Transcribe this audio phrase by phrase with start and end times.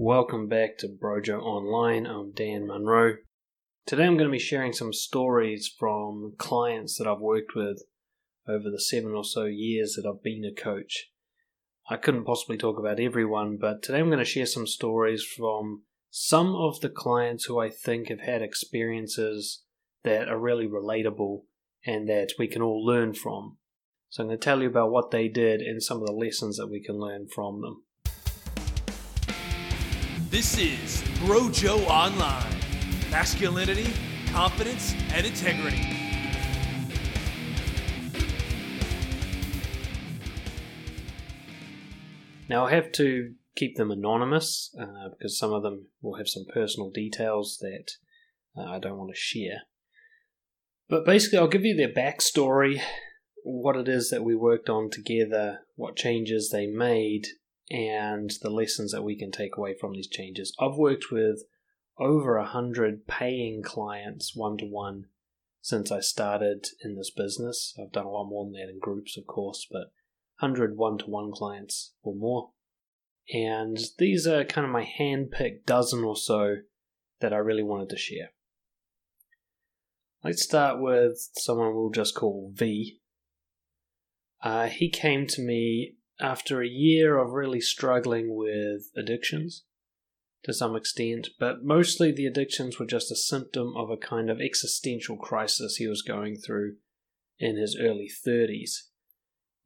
[0.00, 2.06] Welcome back to Brojo Online.
[2.06, 3.16] I'm Dan Munro.
[3.84, 7.82] Today I'm going to be sharing some stories from clients that I've worked with
[8.46, 11.10] over the seven or so years that I've been a coach.
[11.90, 15.82] I couldn't possibly talk about everyone, but today I'm going to share some stories from
[16.10, 19.64] some of the clients who I think have had experiences
[20.04, 21.40] that are really relatable
[21.84, 23.56] and that we can all learn from.
[24.10, 26.56] So I'm going to tell you about what they did and some of the lessons
[26.58, 27.82] that we can learn from them.
[30.30, 32.54] This is Brojo Online
[33.10, 33.90] masculinity,
[34.30, 35.80] confidence, and integrity.
[42.46, 46.44] Now, I have to keep them anonymous uh, because some of them will have some
[46.52, 47.92] personal details that
[48.54, 49.62] uh, I don't want to share.
[50.90, 52.82] But basically, I'll give you their backstory,
[53.44, 57.28] what it is that we worked on together, what changes they made,
[57.70, 60.54] and the lessons that we can take away from these changes.
[60.58, 61.44] I've worked with
[61.98, 65.06] over a hundred paying clients one to one
[65.60, 67.74] since I started in this business.
[67.80, 69.92] I've done a lot more than that in groups, of course, but
[70.40, 72.50] 100 one to one clients or more.
[73.32, 76.58] And these are kind of my hand picked dozen or so
[77.20, 78.30] that I really wanted to share.
[80.24, 83.00] Let's start with someone we'll just call V.
[84.42, 89.64] Uh, he came to me after a year of really struggling with addictions
[90.44, 94.40] to some extent, but mostly the addictions were just a symptom of a kind of
[94.40, 96.76] existential crisis he was going through
[97.38, 98.70] in his early 30s.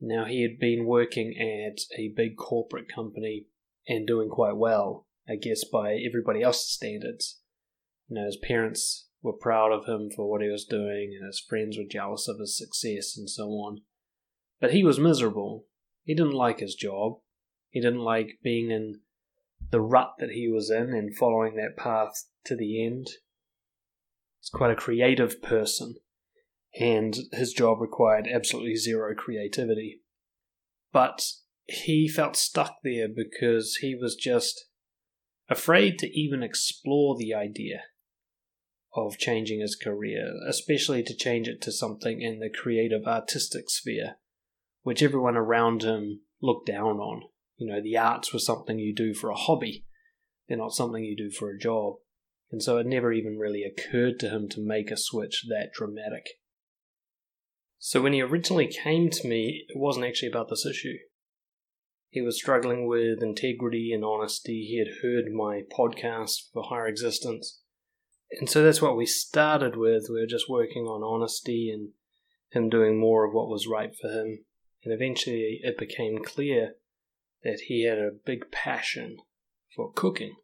[0.00, 3.46] Now, he had been working at a big corporate company
[3.86, 7.40] and doing quite well, I guess, by everybody else's standards.
[8.08, 11.38] You know, his parents were proud of him for what he was doing, and his
[11.40, 13.82] friends were jealous of his success and so on.
[14.60, 15.66] But he was miserable,
[16.04, 17.18] he didn't like his job.
[17.70, 19.00] He didn't like being in
[19.70, 23.08] the rut that he was in and following that path to the end.
[24.40, 25.96] He's quite a creative person,
[26.78, 30.00] and his job required absolutely zero creativity.
[30.92, 31.22] But
[31.64, 34.66] he felt stuck there because he was just
[35.48, 37.84] afraid to even explore the idea
[38.94, 44.16] of changing his career, especially to change it to something in the creative artistic sphere
[44.82, 47.22] which everyone around him looked down on.
[47.56, 49.84] You know, the arts were something you do for a hobby,
[50.48, 51.94] they're not something you do for a job.
[52.50, 56.26] And so it never even really occurred to him to make a switch that dramatic.
[57.78, 60.98] So when he originally came to me, it wasn't actually about this issue.
[62.10, 64.66] He was struggling with integrity and honesty.
[64.68, 67.62] He had heard my podcast for Higher Existence.
[68.38, 70.08] And so that's what we started with.
[70.10, 71.90] We were just working on honesty and
[72.50, 74.44] him doing more of what was right for him
[74.84, 76.74] and eventually it became clear
[77.42, 79.18] that he had a big passion
[79.74, 80.36] for cooking.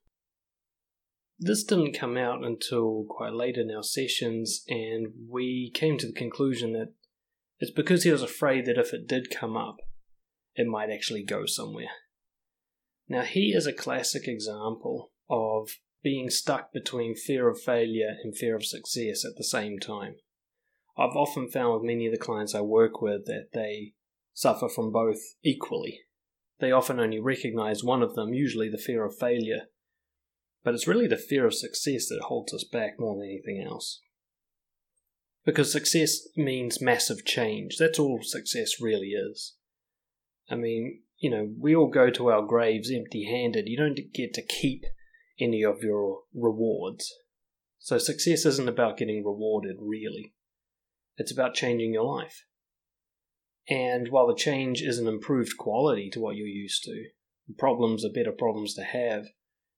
[1.38, 6.12] This didn't come out until quite late in our sessions, and we came to the
[6.12, 6.92] conclusion that
[7.60, 9.76] it's because he was afraid that if it did come up,
[10.54, 11.90] it might actually go somewhere.
[13.08, 15.70] Now, he is a classic example of
[16.02, 20.16] being stuck between fear of failure and fear of success at the same time.
[20.96, 23.94] I've often found with many of the clients I work with that they
[24.38, 26.02] suffer from both equally.
[26.60, 29.62] They often only recognize one of them, usually the fear of failure,
[30.62, 34.00] but it's really the fear of success that holds us back more than anything else.
[35.44, 37.78] Because success means massive change.
[37.78, 39.56] That's all success really is.
[40.48, 43.66] I mean, you know, we all go to our graves empty handed.
[43.66, 44.84] You don't get to keep
[45.40, 47.12] any of your rewards.
[47.80, 50.34] So success isn't about getting rewarded, really.
[51.16, 52.44] It's about changing your life.
[53.68, 57.08] And while the change is an improved quality to what you're used to,
[57.46, 59.26] the problems are better problems to have,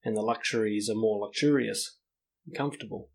[0.03, 1.97] and the luxuries are more luxurious
[2.45, 3.09] and comfortable.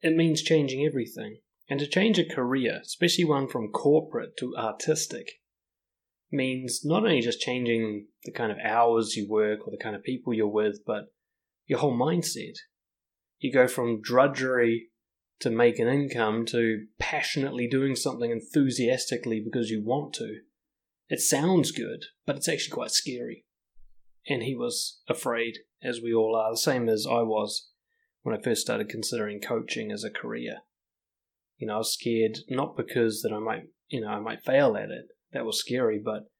[0.00, 1.38] It means changing everything.
[1.68, 5.32] And to change a career, especially one from corporate to artistic,
[6.30, 10.02] means not only just changing the kind of hours you work or the kind of
[10.02, 11.12] people you're with, but
[11.66, 12.54] your whole mindset.
[13.38, 14.88] You go from drudgery
[15.40, 20.40] to make an income to passionately doing something enthusiastically because you want to.
[21.08, 23.44] It sounds good, but it's actually quite scary.
[24.28, 27.70] And he was afraid, as we all are, the same as I was
[28.22, 30.58] when I first started considering coaching as a career.
[31.56, 34.76] You know, I was scared not because that I might, you know, I might fail
[34.76, 35.06] at it.
[35.32, 36.30] That was scary, but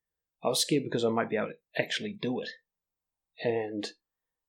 [0.42, 2.50] I was scared because I might be able to actually do it.
[3.42, 3.86] And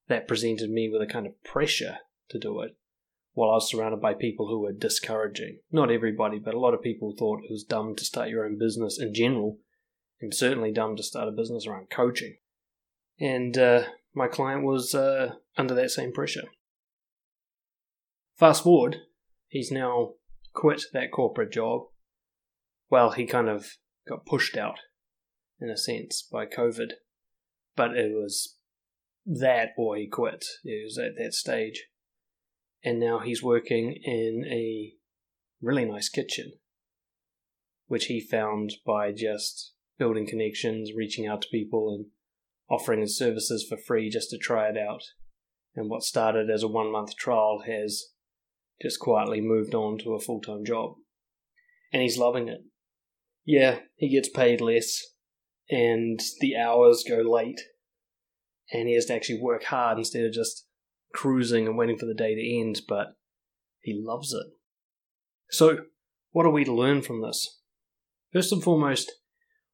[0.08, 2.00] that presented me with a kind of pressure
[2.30, 2.76] to do it
[3.40, 5.60] while I was surrounded by people who were discouraging.
[5.72, 8.58] Not everybody, but a lot of people thought it was dumb to start your own
[8.58, 9.60] business in general,
[10.20, 12.36] and certainly dumb to start a business around coaching.
[13.18, 13.84] And uh,
[14.14, 16.50] my client was uh, under that same pressure.
[18.38, 19.04] Fast forward,
[19.48, 20.16] he's now
[20.54, 21.84] quit that corporate job.
[22.90, 24.80] Well, he kind of got pushed out,
[25.62, 26.90] in a sense, by COVID.
[27.78, 28.58] But it was
[29.26, 30.44] that or he quit.
[30.66, 31.86] It was at that stage.
[32.84, 34.94] And now he's working in a
[35.62, 36.54] really nice kitchen,
[37.88, 42.06] which he found by just building connections, reaching out to people, and
[42.70, 45.04] offering his services for free just to try it out.
[45.76, 48.06] And what started as a one month trial has
[48.82, 50.94] just quietly moved on to a full time job.
[51.92, 52.62] And he's loving it.
[53.46, 55.02] Yeah, he gets paid less,
[55.70, 57.60] and the hours go late,
[58.72, 60.68] and he has to actually work hard instead of just
[61.14, 63.16] cruising and waiting for the day to end, but
[63.82, 64.48] he loves it.
[65.50, 65.86] So,
[66.32, 67.60] what are we to learn from this?
[68.32, 69.12] First and foremost,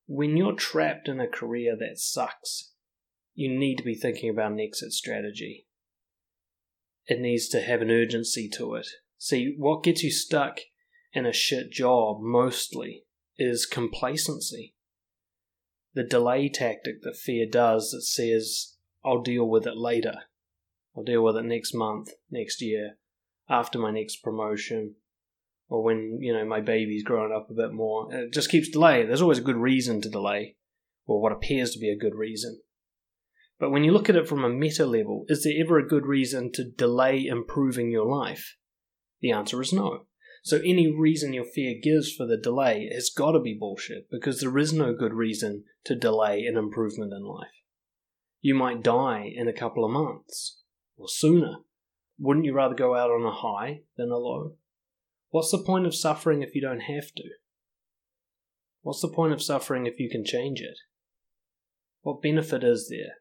[0.07, 2.71] when you're trapped in a career that sucks,
[3.33, 5.67] you need to be thinking about an exit strategy.
[7.07, 8.87] It needs to have an urgency to it.
[9.17, 10.59] See, what gets you stuck
[11.13, 13.03] in a shit job mostly
[13.37, 14.75] is complacency.
[15.93, 20.23] The delay tactic that fear does that says, I'll deal with it later.
[20.95, 22.97] I'll deal with it next month, next year,
[23.49, 24.95] after my next promotion,
[25.67, 28.11] or when, you know, my baby's growing up a bit more.
[28.11, 29.07] And it just keeps delaying.
[29.07, 30.55] There's always a good reason to delay,
[31.05, 32.61] or what appears to be a good reason.
[33.59, 36.05] But when you look at it from a meta level, is there ever a good
[36.05, 38.55] reason to delay improving your life?
[39.21, 40.07] The answer is no.
[40.43, 44.39] So any reason your fear gives for the delay has got to be bullshit because
[44.39, 47.47] there is no good reason to delay an improvement in life.
[48.41, 50.61] You might die in a couple of months
[50.97, 51.57] or sooner.
[52.17, 54.53] Wouldn't you rather go out on a high than a low?
[55.29, 57.23] What's the point of suffering if you don't have to?
[58.81, 60.77] What's the point of suffering if you can change it?
[62.01, 63.15] What benefit is there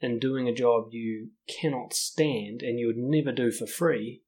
[0.00, 4.22] in doing a job you cannot stand and you would never do for free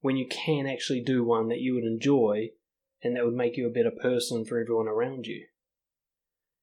[0.00, 2.48] when you can actually do one that you would enjoy
[3.02, 5.46] and that would make you a better person for everyone around you.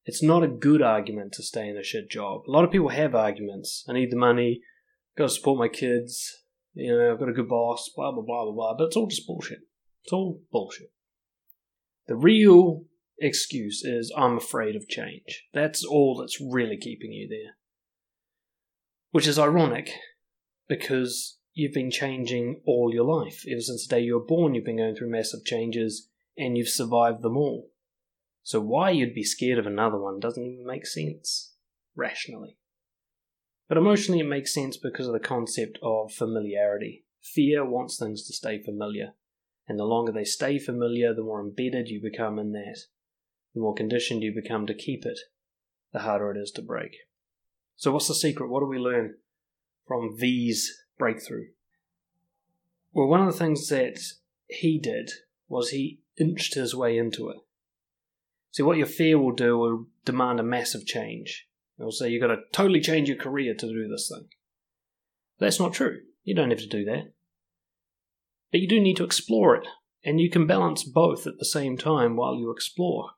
[0.04, 2.42] It's not a good argument to stay in a shit job.
[2.48, 3.84] A lot of people have arguments.
[3.90, 4.62] I need the money,
[5.18, 8.54] gotta support my kids, you know, I've got a good boss, blah blah blah blah
[8.54, 8.76] blah.
[8.78, 9.60] But it's all just bullshit.
[10.04, 10.92] It's all bullshit.
[12.08, 12.84] The real
[13.20, 15.48] excuse is I'm afraid of change.
[15.54, 17.56] That's all that's really keeping you there.
[19.12, 19.92] Which is ironic
[20.68, 23.44] because you've been changing all your life.
[23.50, 26.70] Ever since the day you were born, you've been going through massive changes and you've
[26.70, 27.72] survived them all.
[28.44, 31.56] So, why you'd be scared of another one doesn't even make sense,
[31.96, 32.58] rationally.
[33.68, 37.04] But emotionally, it makes sense because of the concept of familiarity.
[37.22, 39.14] Fear wants things to stay familiar,
[39.68, 42.78] and the longer they stay familiar, the more embedded you become in that.
[43.56, 45.20] The more conditioned you become to keep it,
[45.92, 46.96] the harder it is to break.
[47.76, 48.50] So, what's the secret?
[48.50, 49.16] What do we learn
[49.88, 51.48] from V's breakthrough?
[52.94, 54.00] Well, one of the things that
[54.48, 55.12] he did
[55.50, 57.38] was he inched his way into it.
[58.52, 61.48] See, what your fear will do will demand a massive change.
[61.80, 64.28] It'll say you've got to totally change your career to do this thing.
[65.40, 66.00] That's not true.
[66.24, 67.12] You don't have to do that.
[68.52, 69.68] But you do need to explore it,
[70.04, 73.12] and you can balance both at the same time while you explore.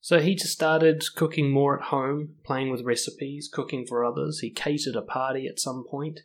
[0.00, 4.40] So he just started cooking more at home, playing with recipes, cooking for others.
[4.40, 6.20] He catered a party at some point.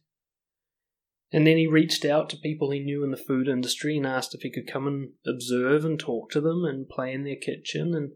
[1.32, 4.36] And then he reached out to people he knew in the food industry and asked
[4.36, 7.96] if he could come and observe and talk to them and play in their kitchen.
[7.96, 8.12] And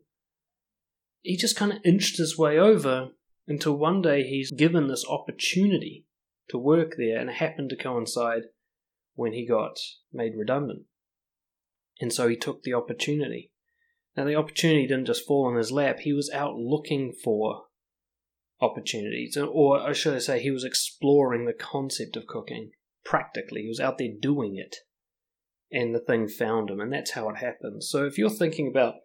[1.22, 3.10] he just kind of inched his way over
[3.48, 6.06] until one day he's given this opportunity
[6.50, 8.44] to work there, and it happened to coincide
[9.16, 9.78] when he got
[10.14, 10.84] made redundant.
[12.00, 13.52] And so he took the opportunity.
[14.16, 17.64] Now, the opportunity didn't just fall in his lap, he was out looking for
[18.60, 22.72] opportunities, or I should I say, he was exploring the concept of cooking
[23.06, 23.62] practically.
[23.62, 24.78] He was out there doing it,
[25.72, 27.88] and the thing found him, and that's how it happens.
[27.90, 28.96] So if you're thinking about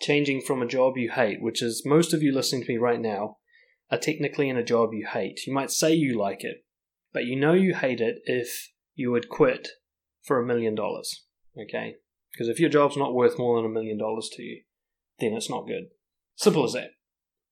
[0.00, 3.00] changing from a job you hate, which is most of you listening to me right
[3.00, 3.36] now,
[3.90, 5.46] are technically in a job you hate.
[5.46, 6.64] You might say you like it,
[7.12, 9.68] but you know you hate it if you would quit
[10.22, 11.24] for a million dollars.
[11.60, 11.96] Okay?
[12.32, 14.62] Because if your job's not worth more than a million dollars to you,
[15.18, 15.84] then it's not good.
[16.36, 16.90] Simple as that.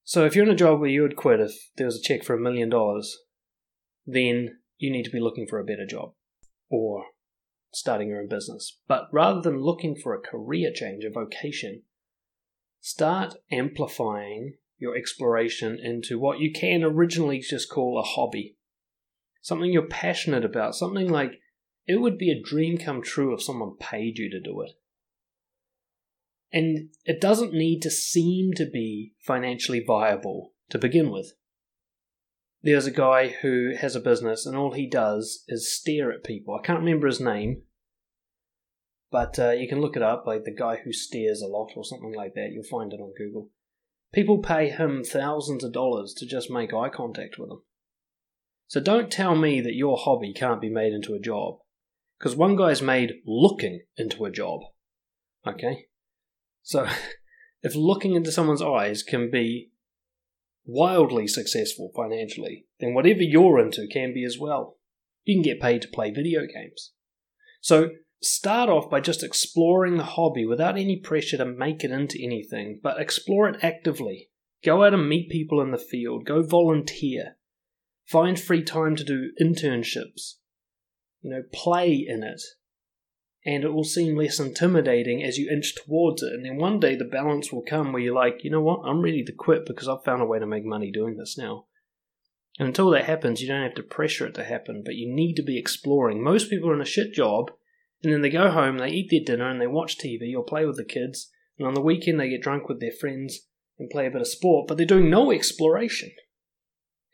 [0.04, 2.22] So if you're in a job where you would quit if there was a check
[2.22, 3.16] for a million dollars,
[4.06, 6.12] then you need to be looking for a better job
[6.70, 7.06] or
[7.72, 8.78] starting your own business.
[8.86, 11.82] But rather than looking for a career change, a vocation,
[12.80, 18.56] start amplifying your exploration into what you can originally just call a hobby.
[19.40, 21.40] Something you're passionate about, something like
[21.86, 24.72] it would be a dream come true if someone paid you to do it.
[26.52, 31.32] And it doesn't need to seem to be financially viable to begin with.
[32.62, 36.54] there's a guy who has a business and all he does is stare at people.
[36.54, 37.62] I can't remember his name,
[39.16, 41.82] but uh, you can look it up, like the guy who stares a lot or
[41.82, 42.50] something like that.
[42.52, 43.48] You'll find it on Google.
[44.12, 47.62] People pay him thousands of dollars to just make eye contact with him.
[48.66, 51.60] So don't tell me that your hobby can't be made into a job.
[52.18, 54.60] Because one guy's made looking into a job.
[55.46, 55.86] Okay?
[56.62, 56.86] So,
[57.62, 59.70] if looking into someone's eyes can be
[60.66, 64.76] wildly successful financially, then whatever you're into can be as well.
[65.24, 66.92] You can get paid to play video games.
[67.62, 67.92] So,
[68.22, 72.80] start off by just exploring the hobby without any pressure to make it into anything,
[72.82, 74.30] but explore it actively.
[74.64, 77.36] Go out and meet people in the field, go volunteer,
[78.06, 80.34] find free time to do internships,
[81.20, 82.42] you know, play in it,
[83.44, 86.32] and it will seem less intimidating as you inch towards it.
[86.32, 89.02] And then one day the balance will come where you're like, you know what, I'm
[89.02, 91.66] ready to quit because I've found a way to make money doing this now.
[92.58, 95.34] And until that happens, you don't have to pressure it to happen, but you need
[95.34, 96.24] to be exploring.
[96.24, 97.50] Most people are in a shit job,
[98.06, 100.64] and then they go home, they eat their dinner, and they watch TV or play
[100.64, 103.48] with the kids, and on the weekend they get drunk with their friends
[103.80, 106.12] and play a bit of sport, but they're doing no exploration.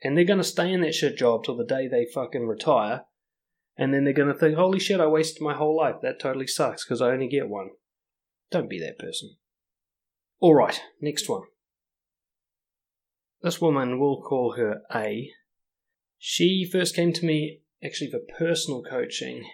[0.03, 3.05] And they're going to stay in that shit job till the day they fucking retire,
[3.75, 5.95] and then they're going to think, holy shit, I wasted my whole life.
[6.03, 7.69] That totally sucks because I only get one.
[8.51, 9.37] Don't be that person.
[10.43, 11.41] Alright, next one.
[13.41, 15.31] This woman, we'll call her A.
[16.19, 19.45] She first came to me actually for personal coaching.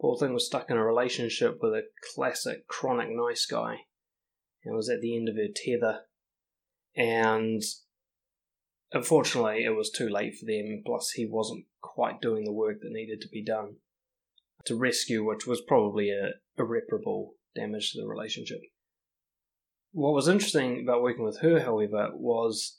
[0.00, 1.84] Poor thing was stuck in a relationship with a
[2.14, 3.76] classic chronic nice guy
[4.64, 6.02] and was at the end of her tether.
[6.96, 7.62] And
[8.94, 12.92] Unfortunately, it was too late for them, plus, he wasn't quite doing the work that
[12.92, 13.76] needed to be done
[14.66, 18.60] to rescue, which was probably a irreparable damage to the relationship.
[19.90, 22.78] What was interesting about working with her, however, was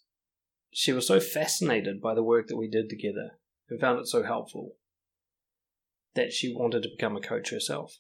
[0.72, 3.32] she was so fascinated by the work that we did together
[3.70, 4.76] and found it so helpful
[6.16, 7.98] that she wanted to become a coach herself.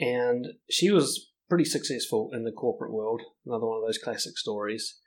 [0.00, 4.98] And she was pretty successful in the corporate world, another one of those classic stories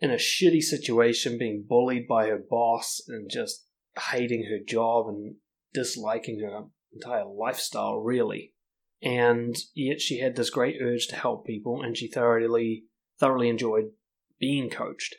[0.00, 3.66] in a shitty situation, being bullied by her boss and just
[4.10, 5.36] hating her job and
[5.74, 8.54] disliking her entire lifestyle, really.
[9.02, 12.84] And yet she had this great urge to help people, and she thoroughly,
[13.18, 13.90] thoroughly enjoyed
[14.38, 15.16] being coached.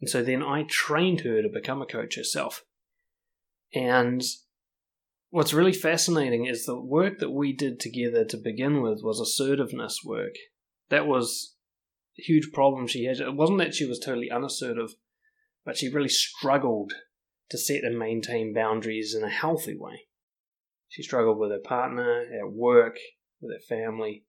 [0.00, 2.64] And so then I trained her to become a coach herself.
[3.74, 4.22] And
[5.30, 10.00] what's really fascinating is the work that we did together to begin with was assertiveness
[10.04, 10.34] work.
[10.90, 11.56] That was
[12.18, 13.18] a huge problem she had.
[13.18, 14.94] It wasn't that she was totally unassertive,
[15.64, 16.92] but she really struggled
[17.50, 20.06] to set and maintain boundaries in a healthy way.
[20.88, 22.96] She struggled with her partner, at work,
[23.40, 24.24] with her family.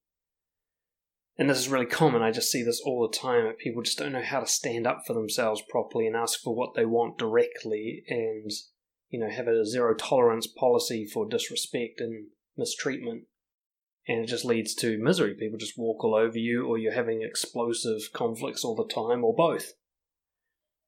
[1.37, 2.21] And this is really common.
[2.21, 4.85] I just see this all the time that people just don't know how to stand
[4.85, 8.51] up for themselves properly and ask for what they want directly and,
[9.09, 13.23] you know, have a zero tolerance policy for disrespect and mistreatment
[14.09, 15.35] and it just leads to misery.
[15.35, 19.35] People just walk all over you, or you're having explosive conflicts all the time, or
[19.35, 19.73] both.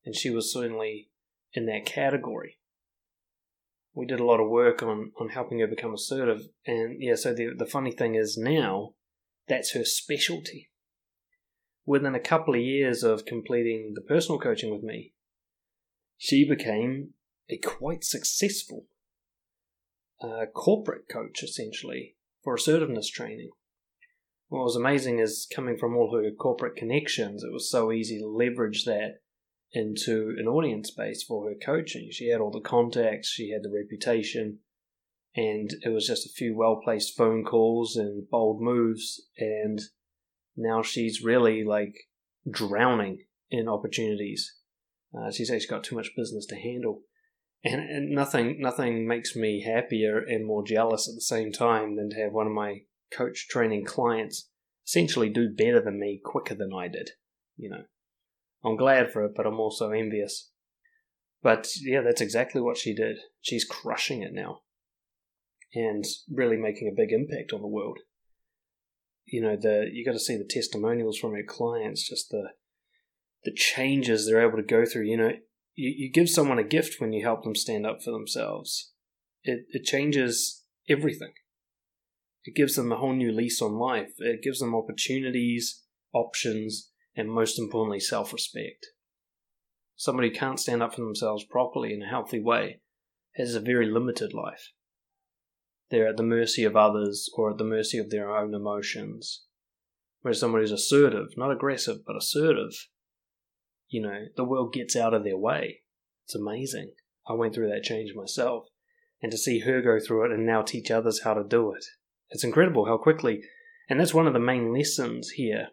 [0.04, 1.10] And she was certainly
[1.54, 2.58] in that category.
[3.94, 7.32] We did a lot of work on, on helping her become assertive, and yeah, so
[7.32, 8.96] the, the funny thing is now
[9.48, 10.72] that's her specialty.
[11.86, 15.14] Within a couple of years of completing the personal coaching with me,
[16.18, 17.10] she became
[17.52, 18.86] a quite successful
[20.22, 23.50] uh, corporate coach, essentially, for assertiveness training.
[24.48, 28.28] What was amazing is coming from all her corporate connections, it was so easy to
[28.28, 29.22] leverage that
[29.74, 32.10] into an audience base for her coaching.
[32.12, 34.60] She had all the contacts, she had the reputation,
[35.36, 39.80] and it was just a few well placed phone calls and bold moves, and
[40.58, 41.96] now she's really like
[42.50, 44.56] drowning in opportunities.
[45.18, 47.04] Uh, she's actually got too much business to handle
[47.64, 52.10] and, and nothing nothing makes me happier and more jealous at the same time than
[52.10, 54.50] to have one of my coach training clients
[54.88, 57.12] essentially do better than me quicker than I did.
[57.58, 57.84] You know,
[58.64, 60.50] I'm glad for it, but I'm also envious.
[61.44, 63.18] But yeah, that's exactly what she did.
[63.42, 64.62] She's crushing it now,
[65.74, 68.00] and really making a big impact on the world.
[69.26, 72.50] You know, the you got to see the testimonials from her clients, just the
[73.44, 75.06] the changes they're able to go through.
[75.06, 75.32] You know,
[75.76, 78.92] you, you give someone a gift when you help them stand up for themselves.
[79.44, 81.34] It, it changes everything.
[82.44, 84.14] It gives them a whole new lease on life.
[84.20, 88.88] It gives them opportunities, options, and most importantly, self respect.
[89.96, 92.82] Somebody who can't stand up for themselves properly in a healthy way
[93.36, 94.72] has a very limited life.
[95.92, 99.44] They're at the mercy of others or at the mercy of their own emotions.
[100.22, 102.72] Whereas somebody who's assertive, not aggressive, but assertive,
[103.92, 105.82] you know, the world gets out of their way.
[106.26, 106.94] It's amazing.
[107.28, 108.66] I went through that change myself.
[109.22, 111.86] And to see her go through it and now teach others how to do it.
[112.32, 113.44] It's incredible how quickly,
[113.88, 115.68] and that's one of the main lessons here.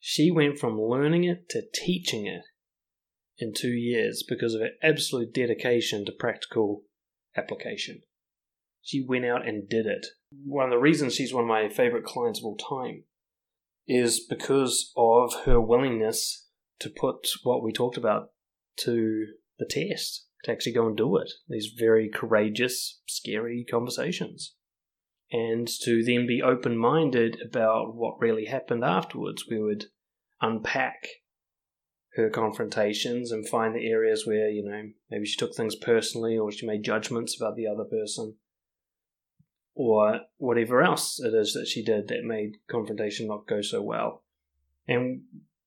[0.00, 2.42] She went from learning it to teaching it
[3.38, 6.82] in two years because of her absolute dedication to practical
[7.36, 8.02] application.
[8.82, 10.06] She went out and did it.
[10.44, 13.04] One of the reasons she's one of my favorite clients of all time
[13.86, 16.43] is because of her willingness
[16.80, 18.30] to put what we talked about
[18.78, 19.26] to
[19.58, 21.30] the test, to actually go and do it.
[21.48, 24.54] These very courageous, scary conversations.
[25.30, 29.44] And to then be open minded about what really happened afterwards.
[29.50, 29.86] We would
[30.40, 31.06] unpack
[32.14, 36.52] her confrontations and find the areas where, you know, maybe she took things personally or
[36.52, 38.36] she made judgments about the other person
[39.74, 44.22] or whatever else it is that she did that made confrontation not go so well.
[44.86, 45.22] And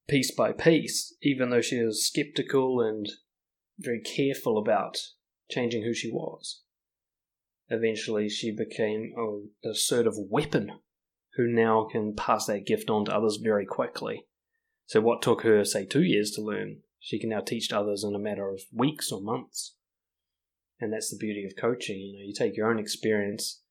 [0.08, 3.10] piece by piece, even though she was skeptical and
[3.78, 4.98] very careful about
[5.50, 6.62] changing who she was,
[7.70, 9.14] eventually she became
[9.64, 10.72] a sort of weapon
[11.36, 14.26] who now can pass that gift on to others very quickly.
[14.86, 18.04] So, what took her, say, two years to learn, she can now teach to others
[18.04, 19.76] in a matter of weeks or months.
[20.80, 22.00] And that's the beauty of coaching.
[22.00, 23.62] You know, you take your own experience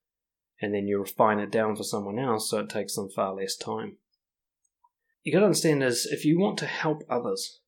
[0.61, 3.57] and then you refine it down for someone else so it takes them far less
[3.57, 3.97] time.
[5.27, 7.59] You got to understand is if you want to help others,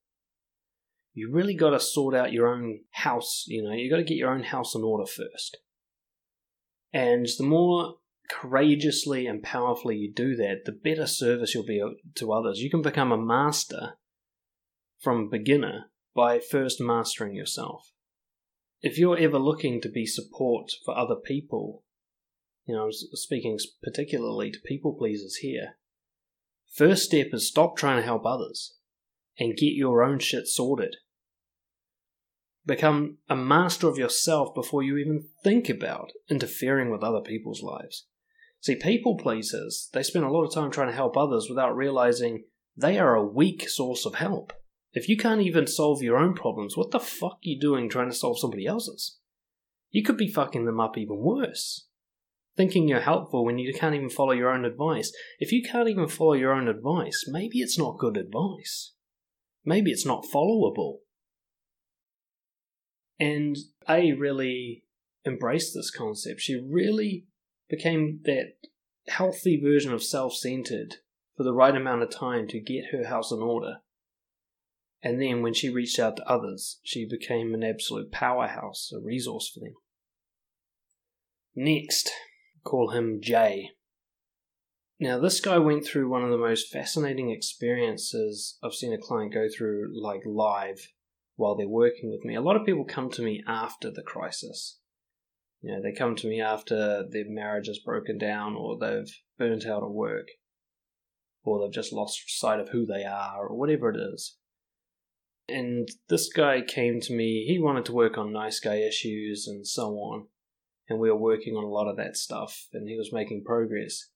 [1.13, 3.47] you really got to sort out your own house.
[3.49, 5.57] You know, you got to get your own house in order first.
[6.93, 7.97] And the more
[8.31, 11.83] courageously and powerfully you do that, the better service you'll be
[12.15, 12.61] to others.
[12.61, 13.95] You can become a master
[15.01, 17.91] from beginner by first mastering yourself.
[18.83, 21.83] If you're ever looking to be support for other people,
[22.67, 25.75] you know, I'm speaking particularly to people pleasers here,
[26.75, 28.77] first step is stop trying to help others
[29.39, 30.97] and get your own shit sorted.
[32.67, 38.07] Become a master of yourself before you even think about interfering with other people's lives.
[38.61, 42.45] See, people pleasers, they spend a lot of time trying to help others without realizing
[42.77, 44.53] they are a weak source of help.
[44.93, 48.11] If you can't even solve your own problems, what the fuck are you doing trying
[48.11, 49.19] to solve somebody else's?
[49.91, 51.88] You could be fucking them up even worse
[52.59, 55.13] thinking you're helpful when you can't even follow your own advice.
[55.39, 58.95] If you can't even follow your own advice, maybe it's not good advice.
[59.65, 60.97] Maybe it's not followable.
[63.21, 63.57] And
[63.89, 64.83] A really
[65.25, 66.41] embraced this concept.
[66.41, 67.27] She really
[67.71, 68.55] became that
[69.07, 70.97] healthy version of self centered
[71.37, 73.77] for the right amount of time to get her house in order.
[75.01, 79.49] And then when she reached out to others, she became an absolute powerhouse, a resource
[79.49, 79.75] for them.
[81.55, 82.11] Next,
[82.69, 83.71] call him Jay.
[85.01, 89.33] Now, this guy went through one of the most fascinating experiences I've seen a client
[89.33, 90.89] go through, like live,
[91.37, 92.35] while they're working with me.
[92.35, 94.81] A lot of people come to me after the crisis.
[95.63, 99.67] You know, they come to me after their marriage has broken down, or they've burnt
[99.67, 100.27] out at work,
[101.45, 104.37] or they've just lost sight of who they are, or whatever it is.
[105.49, 109.67] And this guy came to me, he wanted to work on nice guy issues and
[109.67, 110.27] so on
[110.89, 114.11] and we were working on a lot of that stuff, and he was making progress.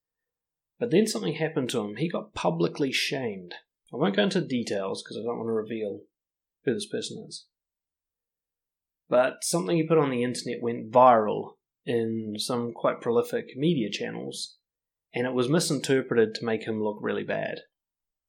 [0.79, 1.97] But then something happened to him.
[1.97, 3.55] He got publicly shamed.
[3.93, 6.01] I won't go into details because I don't want to reveal
[6.65, 7.47] who this person is.
[9.09, 14.57] But something he put on the internet went viral in some quite prolific media channels,
[15.15, 17.61] and it was misinterpreted to make him look really bad.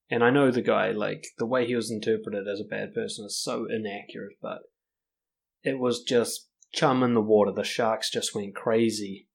[0.10, 3.26] And I know the guy, like, the way he was interpreted as a bad person
[3.26, 4.60] is so inaccurate, but
[5.64, 7.52] it was just chum in the water.
[7.52, 9.28] The sharks just went crazy,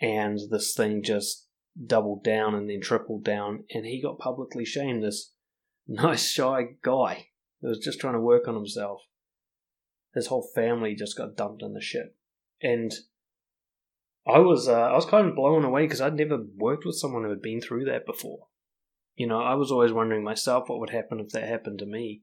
[0.00, 1.46] and this thing just
[1.86, 5.02] doubled down and then tripled down, and he got publicly shamed.
[5.02, 5.32] This
[5.86, 7.28] nice shy guy
[7.60, 9.02] who was just trying to work on himself.
[10.14, 12.16] His whole family just got dumped in the shit,
[12.60, 12.92] and
[14.26, 17.22] I was uh, I was kind of blown away because I'd never worked with someone
[17.22, 18.48] who had been through that before.
[19.14, 22.22] You know, I was always wondering myself what would happen if that happened to me.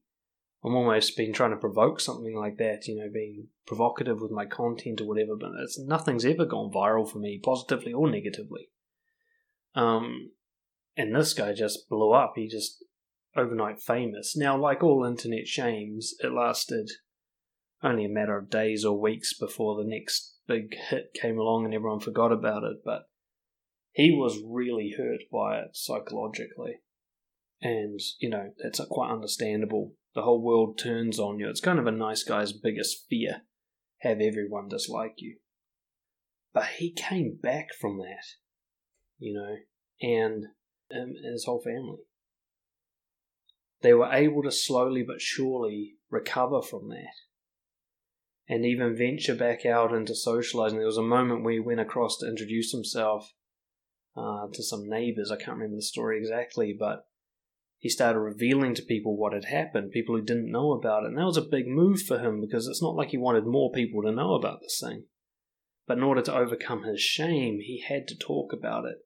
[0.64, 4.46] I'm almost been trying to provoke something like that, you know, being provocative with my
[4.46, 8.70] content or whatever, but it's, nothing's ever gone viral for me, positively or negatively.
[9.76, 10.32] Um,
[10.96, 12.34] and this guy just blew up.
[12.36, 12.84] He just
[13.36, 14.38] overnight famous.
[14.38, 16.90] Now, like all internet shames, it lasted
[17.82, 21.74] only a matter of days or weeks before the next big hit came along and
[21.74, 23.10] everyone forgot about it, but
[23.92, 26.78] he was really hurt by it psychologically.
[27.66, 31.50] And, you know, that's quite understandable the whole world turns on you.
[31.50, 33.44] It's kind of a nice guy's biggest fear
[34.02, 35.38] have everyone dislike you.
[36.54, 38.26] But he came back from that,
[39.18, 39.56] you know,
[40.02, 40.46] and,
[40.92, 42.04] and his whole family.
[43.82, 47.14] they were able to slowly but surely recover from that
[48.48, 50.78] and even venture back out into socializing.
[50.78, 53.34] There was a moment where he went across to introduce himself
[54.18, 55.32] uh, to some neighbors.
[55.32, 57.06] I can't remember the story exactly, but
[57.84, 61.08] he started revealing to people what had happened, people who didn't know about it.
[61.08, 63.74] And that was a big move for him because it's not like he wanted more
[63.74, 65.04] people to know about this thing.
[65.86, 69.00] But in order to overcome his shame, he had to talk about it.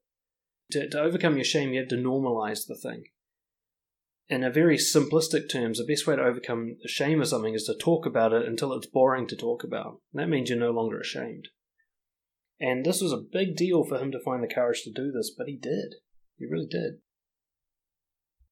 [0.74, 3.06] To, to overcome your shame, you have to normalize the thing.
[4.30, 7.64] In a very simplistic terms, the best way to overcome the shame of something is
[7.64, 10.02] to talk about it until it's boring to talk about.
[10.14, 11.48] And that means you're no longer ashamed.
[12.60, 15.34] And this was a big deal for him to find the courage to do this,
[15.36, 15.96] but he did.
[16.38, 17.00] He really did.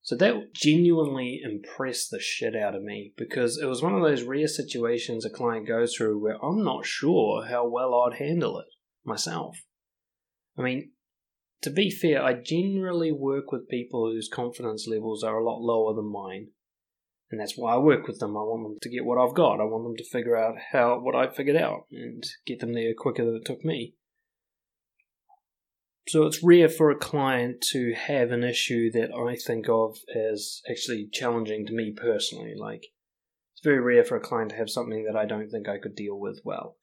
[0.06, 4.22] So that genuinely impressed the shit out of me because it was one of those
[4.22, 8.68] rare situations a client goes through where I'm not sure how well I'd handle it
[9.04, 9.58] myself.
[10.56, 10.92] I mean,
[11.64, 15.96] to be fair, I generally work with people whose confidence levels are a lot lower
[15.96, 16.50] than mine.
[17.32, 18.38] And that's why I work with them.
[18.38, 19.60] I want them to get what I've got.
[19.60, 22.94] I want them to figure out how what I figured out and get them there
[22.96, 23.96] quicker than it took me.
[26.08, 30.62] So it's rare for a client to have an issue that I think of as
[30.70, 32.54] actually challenging to me personally.
[32.56, 32.84] Like,
[33.54, 35.96] it's very rare for a client to have something that I don't think I could
[35.96, 36.78] deal with well.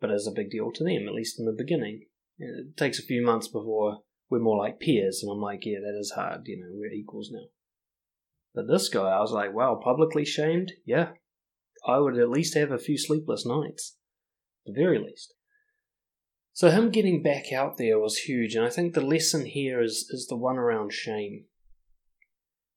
[0.00, 2.06] But it's a big deal to them, at least in the beginning.
[2.38, 3.98] It takes a few months before
[4.30, 7.30] we're more like peers, and I'm like, yeah, that is hard, you know, we're equals
[7.32, 7.46] now.
[8.54, 10.72] But this guy, I was like, wow, publicly shamed?
[10.86, 11.10] Yeah.
[11.86, 13.96] I would at least have a few sleepless nights.
[14.66, 15.34] At the very least.
[16.52, 20.08] So him getting back out there was huge, and I think the lesson here is
[20.10, 21.44] is the one around shame.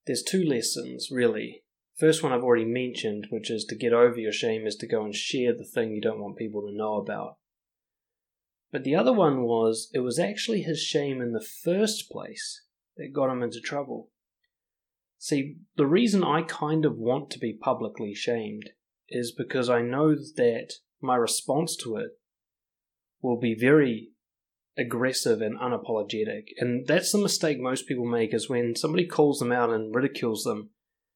[0.06, 1.64] There's two lessons, really.
[1.98, 5.04] First one I've already mentioned, which is to get over your shame is to go
[5.04, 7.38] and share the thing you don't want people to know about.
[8.72, 12.64] But the other one was it was actually his shame in the first place
[12.98, 14.10] that got him into trouble.
[15.18, 18.72] See, the reason I kind of want to be publicly shamed
[19.10, 22.18] is because I know that my response to it
[23.22, 24.10] will be very
[24.78, 26.48] aggressive and unapologetic.
[26.58, 30.44] And that's the mistake most people make is when somebody calls them out and ridicules
[30.44, 30.70] them,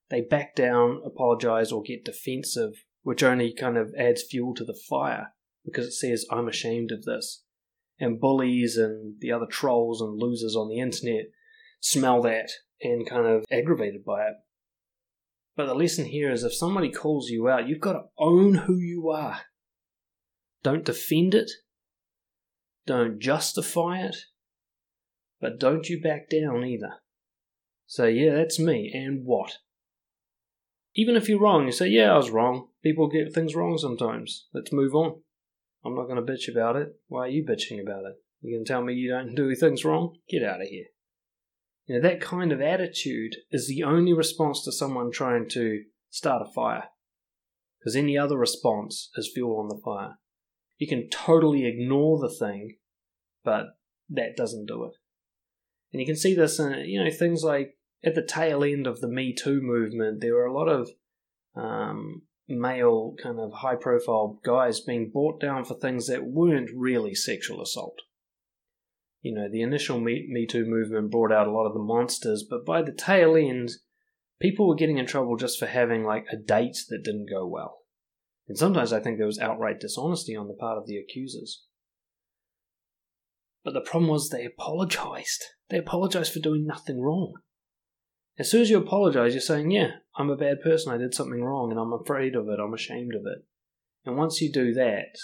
[0.09, 4.79] they back down, apologize, or get defensive, which only kind of adds fuel to the
[4.89, 7.43] fire because it says, I'm ashamed of this.
[7.99, 11.25] And bullies and the other trolls and losers on the internet
[11.79, 14.33] smell that and kind of aggravated by it.
[15.55, 18.77] But the lesson here is if somebody calls you out, you've got to own who
[18.77, 19.39] you are.
[20.63, 21.49] Don't defend it,
[22.85, 24.17] don't justify it,
[25.41, 26.95] but don't you back down either.
[27.87, 29.57] Say, yeah, that's me, and what?
[30.95, 32.69] Even if you're wrong, you say, yeah, I was wrong.
[32.83, 34.47] People get things wrong sometimes.
[34.53, 35.21] Let's move on.
[35.83, 36.93] I'm not going to bitch about it.
[37.07, 38.15] Why are you bitching about it?
[38.41, 40.15] You can tell me you don't do things wrong?
[40.29, 40.85] Get out of here.
[41.85, 46.41] You know, that kind of attitude is the only response to someone trying to start
[46.47, 46.85] a fire.
[47.79, 50.17] Because any other response is fuel on the fire
[50.77, 52.77] you can totally ignore the thing,
[53.43, 53.77] but
[54.09, 54.93] that doesn't do it.
[55.91, 58.99] And you can see this in, you know, things like at the tail end of
[58.99, 60.89] the Me Too movement, there were a lot of
[61.55, 67.15] um, male, kind of high profile guys being brought down for things that weren't really
[67.15, 67.99] sexual assault.
[69.21, 72.45] You know, the initial Me, Me Too movement brought out a lot of the monsters,
[72.47, 73.71] but by the tail end,
[74.41, 77.84] people were getting in trouble just for having like a date that didn't go well.
[78.47, 81.63] And sometimes I think there was outright dishonesty on the part of the accusers.
[83.63, 85.43] But the problem was they apologized.
[85.69, 87.33] They apologized for doing nothing wrong.
[88.37, 91.41] As soon as you apologize, you're saying, Yeah, I'm a bad person, I did something
[91.41, 93.45] wrong, and I'm afraid of it, I'm ashamed of it.
[94.05, 95.17] And once you do that,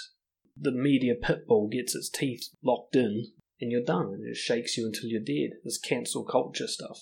[0.59, 3.27] the media pit bull gets its teeth locked in,
[3.59, 4.07] and you're done.
[4.07, 5.57] And it just shakes you until you're dead.
[5.63, 7.01] This cancel culture stuff.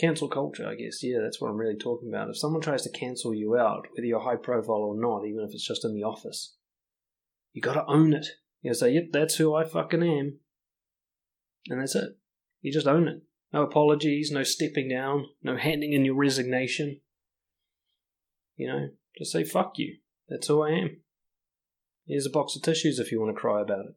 [0.00, 1.02] Cancel culture, I guess.
[1.02, 2.30] Yeah, that's what I'm really talking about.
[2.30, 5.52] If someone tries to cancel you out, whether you're high profile or not, even if
[5.52, 6.56] it's just in the office,
[7.52, 8.26] you got to own it.
[8.62, 10.40] You say, "Yep, that's who I fucking am,"
[11.68, 12.16] and that's it.
[12.62, 13.22] You just own it.
[13.52, 17.02] No apologies, no stepping down, no handing in your resignation.
[18.56, 21.02] You know, just say "fuck you." That's who I am.
[22.06, 23.94] Here's a box of tissues if you want to cry about it.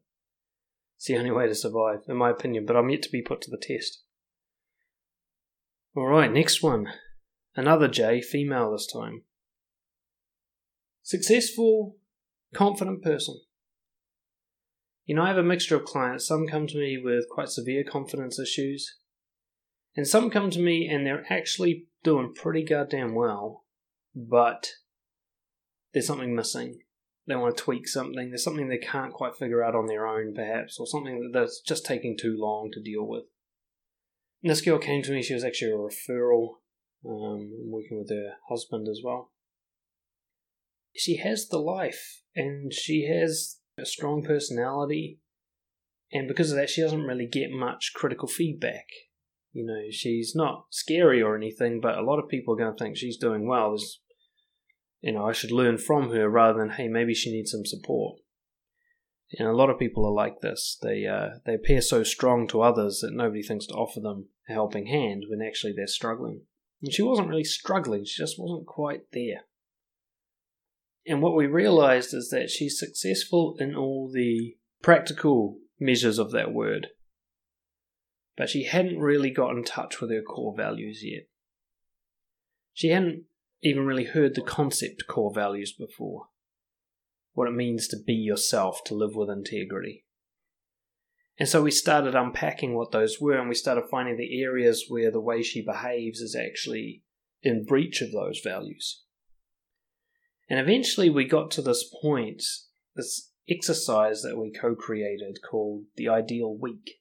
[0.96, 3.40] It's the only way to survive, in my opinion, but I'm yet to be put
[3.42, 4.02] to the test.
[5.96, 6.88] Alright, next one.
[7.54, 9.22] Another J, female this time.
[11.04, 11.96] Successful,
[12.52, 13.40] confident person.
[15.04, 16.26] You know, I have a mixture of clients.
[16.26, 18.96] Some come to me with quite severe confidence issues,
[19.96, 23.64] and some come to me and they're actually doing pretty goddamn well,
[24.16, 24.70] but
[25.92, 26.80] there's something missing.
[27.28, 28.30] They want to tweak something.
[28.30, 31.86] There's something they can't quite figure out on their own, perhaps, or something that's just
[31.86, 33.24] taking too long to deal with.
[34.50, 35.22] This girl came to me.
[35.22, 36.56] She was actually a referral.
[37.06, 39.32] Um, I'm working with her husband as well.
[40.96, 45.18] She has the life, and she has a strong personality,
[46.12, 48.86] and because of that, she doesn't really get much critical feedback.
[49.52, 52.82] You know, she's not scary or anything, but a lot of people are going to
[52.82, 53.70] think she's doing well.
[53.70, 54.00] There's,
[55.00, 58.18] you know, I should learn from her rather than, hey, maybe she needs some support.
[59.38, 60.78] And a lot of people are like this.
[60.80, 64.52] They uh, they appear so strong to others that nobody thinks to offer them a
[64.52, 66.42] helping hand when actually they're struggling.
[66.82, 69.42] And she wasn't really struggling; she just wasn't quite there.
[71.06, 76.52] And what we realized is that she's successful in all the practical measures of that
[76.52, 76.88] word,
[78.36, 81.24] but she hadn't really got in touch with her core values yet.
[82.72, 83.24] She hadn't
[83.62, 86.28] even really heard the concept core values before
[87.34, 90.04] what it means to be yourself, to live with integrity.
[91.38, 95.10] And so we started unpacking what those were, and we started finding the areas where
[95.10, 97.02] the way she behaves is actually
[97.42, 99.02] in breach of those values.
[100.48, 102.42] And eventually we got to this point,
[102.94, 107.00] this exercise that we co created called the ideal week,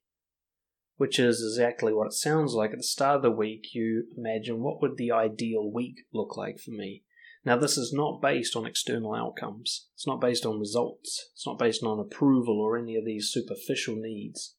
[0.97, 2.71] which is exactly what it sounds like.
[2.71, 6.57] At the start of the week, you imagine what would the ideal week look like
[6.59, 7.03] for me?
[7.45, 9.87] Now, this is not based on external outcomes.
[9.95, 11.29] It's not based on results.
[11.33, 14.55] It's not based on approval or any of these superficial needs,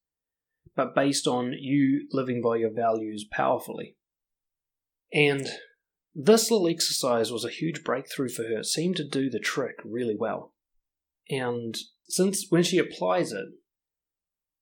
[0.77, 3.97] but based on you living by your values powerfully.
[5.13, 5.49] And
[6.15, 8.59] this little exercise was a huge breakthrough for her.
[8.59, 10.53] It seemed to do the trick really well.
[11.31, 11.75] And
[12.09, 13.47] since when she applies it,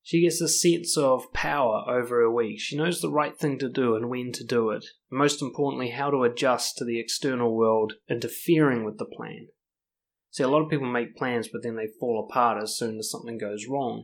[0.05, 2.59] she gets a sense of power over her week.
[2.59, 4.85] She knows the right thing to do and when to do it.
[5.09, 9.47] And most importantly, how to adjust to the external world interfering with the plan.
[10.29, 13.09] See, a lot of people make plans, but then they fall apart as soon as
[13.09, 14.03] something goes wrong.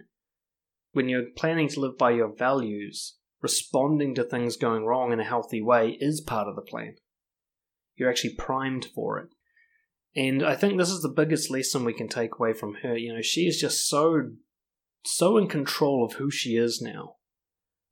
[0.93, 5.25] When you're planning to live by your values, responding to things going wrong in a
[5.25, 6.95] healthy way is part of the plan.
[7.95, 9.29] You're actually primed for it.
[10.15, 12.95] And I think this is the biggest lesson we can take away from her.
[12.97, 14.31] You know, she is just so
[15.03, 17.15] so in control of who she is now,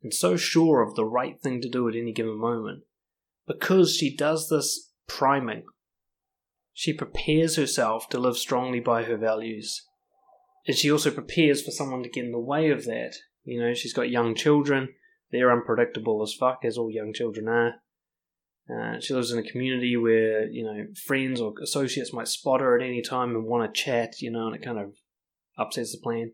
[0.03, 2.83] and so sure of the right thing to do at any given moment,
[3.47, 5.63] because she does this priming.
[6.73, 9.83] She prepares herself to live strongly by her values.
[10.67, 13.15] And she also prepares for someone to get in the way of that.
[13.43, 14.89] You know, she's got young children.
[15.31, 17.75] They're unpredictable as fuck, as all young children are.
[18.69, 22.77] Uh, she lives in a community where, you know, friends or associates might spot her
[22.77, 24.93] at any time and want to chat, you know, and it kind of
[25.57, 26.33] upsets the plan.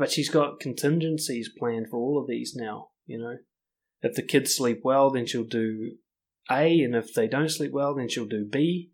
[0.00, 3.36] But she's got contingencies planned for all of these now, you know.
[4.00, 5.96] If the kids sleep well, then she'll do
[6.50, 8.92] A, and if they don't sleep well, then she'll do B.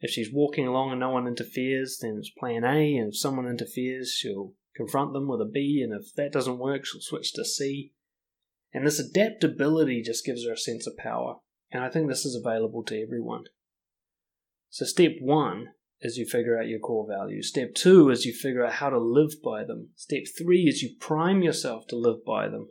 [0.00, 3.48] If she's walking along and no one interferes, then it's plan A, and if someone
[3.48, 7.44] interferes, she'll confront them with a B, and if that doesn't work, she'll switch to
[7.46, 7.94] C.
[8.74, 11.36] And this adaptability just gives her a sense of power,
[11.70, 13.44] and I think this is available to everyone.
[14.68, 15.68] So, step one
[16.04, 17.48] as you figure out your core values.
[17.48, 19.88] Step two is you figure out how to live by them.
[19.96, 22.68] Step three is you prime yourself to live by them.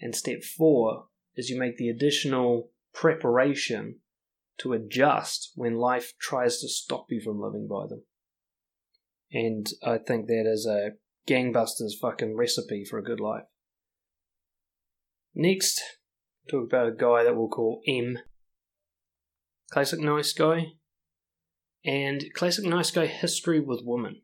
[0.00, 4.00] And step four is you make the additional preparation
[4.58, 8.02] to adjust when life tries to stop you from living by them.
[9.32, 10.90] And I think that is a
[11.30, 13.44] gangbusters fucking recipe for a good life.
[15.34, 15.80] Next,
[16.50, 18.18] talk about a guy that we'll call M.
[19.70, 20.72] Classic nice guy,
[21.88, 24.20] and classic nice guy history with women.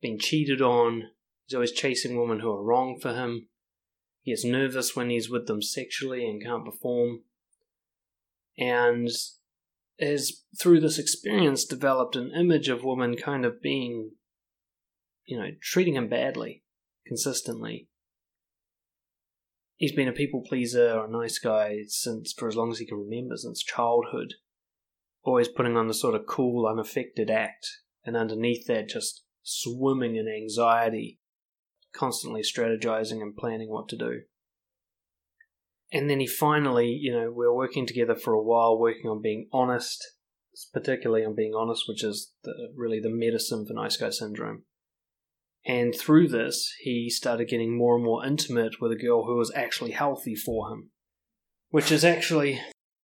[0.00, 1.08] Being cheated on,
[1.44, 3.48] he's always chasing women who are wrong for him.
[4.22, 7.22] He gets nervous when he's with them sexually and can't perform.
[8.56, 9.08] And
[9.98, 14.12] has, through this experience, developed an image of women kind of being,
[15.26, 16.62] you know, treating him badly
[17.08, 17.88] consistently.
[19.74, 22.98] He's been a people pleaser a nice guy since for as long as he can
[22.98, 24.34] remember, since childhood
[25.22, 27.66] always putting on the sort of cool, unaffected act,
[28.04, 31.20] and underneath that, just swimming in anxiety,
[31.94, 34.22] constantly strategizing and planning what to do.
[35.92, 39.20] And then he finally, you know, we are working together for a while, working on
[39.20, 40.02] being honest,
[40.72, 44.64] particularly on being honest, which is the, really the medicine for nice guy syndrome.
[45.64, 49.52] And through this, he started getting more and more intimate with a girl who was
[49.54, 50.90] actually healthy for him,
[51.68, 52.60] which is actually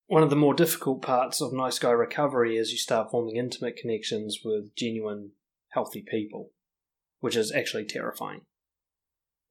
[0.07, 3.75] one of the more difficult parts of nice guy recovery is you start forming intimate
[3.75, 5.31] connections with genuine,
[5.69, 6.51] healthy people,
[7.19, 8.41] which is actually terrifying.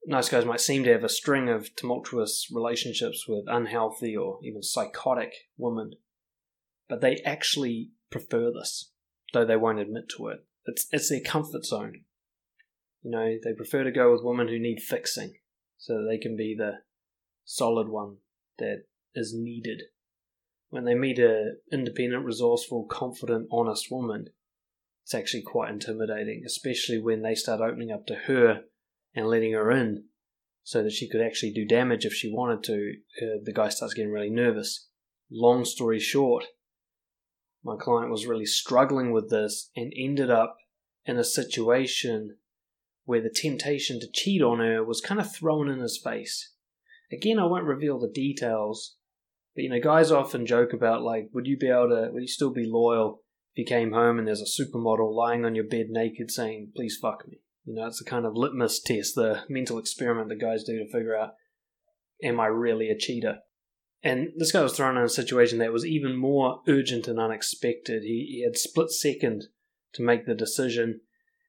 [0.07, 4.61] Nice guys might seem to have a string of tumultuous relationships with unhealthy or even
[4.61, 5.93] psychotic women,
[6.87, 8.91] but they actually prefer this,
[9.33, 10.45] though they won't admit to it.
[10.65, 12.03] It's, it's their comfort zone.
[13.01, 15.33] You know, they prefer to go with women who need fixing
[15.77, 16.79] so that they can be the
[17.43, 18.17] solid one
[18.57, 18.83] that
[19.15, 19.83] is needed.
[20.69, 24.27] When they meet a independent, resourceful, confident, honest woman,
[25.03, 28.63] it's actually quite intimidating, especially when they start opening up to her
[29.13, 30.05] and letting her in
[30.63, 32.93] so that she could actually do damage if she wanted to.
[33.21, 34.89] Uh, the guy starts getting really nervous.
[35.31, 36.45] Long story short,
[37.63, 40.57] my client was really struggling with this and ended up
[41.05, 42.37] in a situation
[43.05, 46.53] where the temptation to cheat on her was kind of thrown in his face.
[47.11, 48.95] Again, I won't reveal the details,
[49.55, 52.27] but you know, guys often joke about like, would you be able to, would you
[52.27, 53.21] still be loyal
[53.53, 56.97] if you came home and there's a supermodel lying on your bed naked saying, please
[57.01, 57.39] fuck me?
[57.63, 60.91] You know, it's a kind of litmus test, the mental experiment that guys do to
[60.91, 61.31] figure out,
[62.21, 63.39] am I really a cheater?
[64.03, 68.03] And this guy was thrown in a situation that was even more urgent and unexpected.
[68.03, 69.45] He, he had split second
[69.93, 71.01] to make the decision,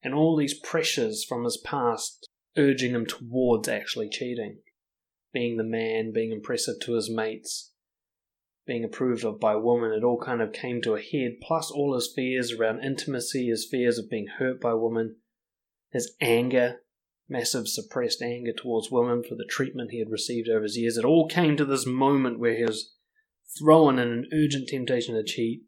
[0.02, 4.58] and all these pressures from his past urging him towards actually cheating.
[5.34, 7.72] Being the man, being impressive to his mates,
[8.66, 11.94] being approved of by women, it all kind of came to a head, plus all
[11.94, 15.16] his fears around intimacy, his fears of being hurt by women,
[15.92, 16.80] his anger,
[17.28, 20.96] massive suppressed anger towards women for the treatment he had received over his years.
[20.96, 22.94] It all came to this moment where he was
[23.56, 25.62] thrown in an urgent temptation to cheat,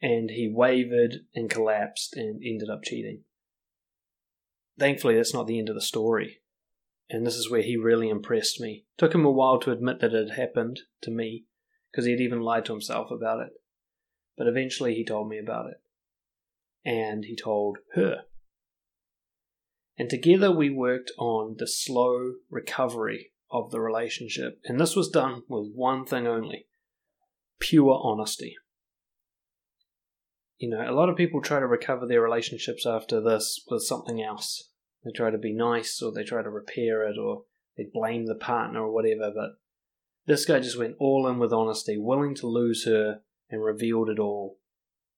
[0.00, 3.22] and he wavered and collapsed and ended up cheating.
[4.78, 6.40] Thankfully, that's not the end of the story.
[7.10, 8.84] And this is where he really impressed me.
[8.98, 11.46] Took him a while to admit that it had happened to me,
[11.98, 13.60] because he had even lied to himself about it.
[14.36, 15.80] But eventually he told me about it.
[16.84, 18.18] And he told her.
[19.98, 24.60] And together we worked on the slow recovery of the relationship.
[24.64, 26.66] And this was done with one thing only
[27.58, 28.54] pure honesty.
[30.58, 34.22] You know, a lot of people try to recover their relationships after this with something
[34.22, 34.70] else.
[35.04, 37.42] They try to be nice or they try to repair it or
[37.76, 39.56] they blame the partner or whatever, but
[40.28, 44.18] this guy just went all in with honesty, willing to lose her, and revealed it
[44.18, 44.58] all,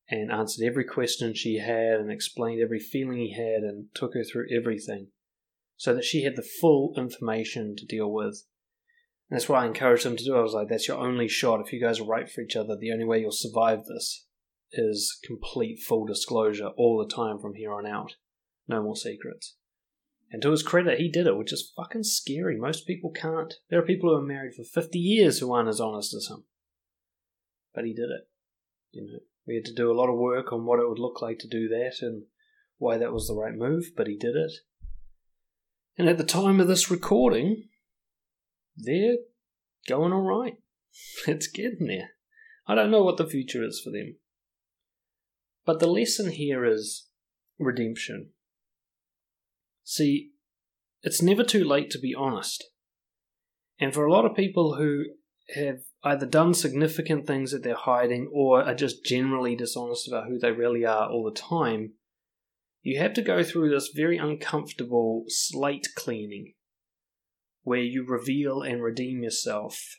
[0.09, 4.23] and answered every question she had, and explained every feeling he had, and took her
[4.23, 5.09] through everything,
[5.77, 8.45] so that she had the full information to deal with.
[9.29, 10.37] And that's what I encouraged him to do.
[10.37, 11.61] I was like, that's your only shot.
[11.61, 14.27] If you guys are right for each other, the only way you'll survive this
[14.73, 18.15] is complete full disclosure all the time from here on out.
[18.69, 19.57] No more secrets.
[20.31, 22.57] And to his credit, he did it, which is fucking scary.
[22.57, 23.53] Most people can't.
[23.69, 26.45] There are people who are married for 50 years who aren't as honest as him.
[27.75, 28.29] But he did it.
[28.93, 31.21] You know, we had to do a lot of work on what it would look
[31.21, 32.25] like to do that and
[32.79, 34.53] why that was the right move, but he did it.
[35.99, 37.69] And at the time of this recording,
[38.77, 39.17] they're
[39.89, 40.55] going alright.
[41.27, 42.11] It's getting there.
[42.67, 44.17] I don't know what the future is for them.
[45.65, 47.09] But the lesson here is
[47.59, 48.31] redemption.
[49.91, 50.31] See,
[51.03, 52.65] it's never too late to be honest.
[53.81, 55.07] And for a lot of people who
[55.57, 60.39] have either done significant things that they're hiding or are just generally dishonest about who
[60.39, 61.95] they really are all the time,
[62.83, 66.53] you have to go through this very uncomfortable slate cleaning
[67.65, 69.97] where you reveal and redeem yourself.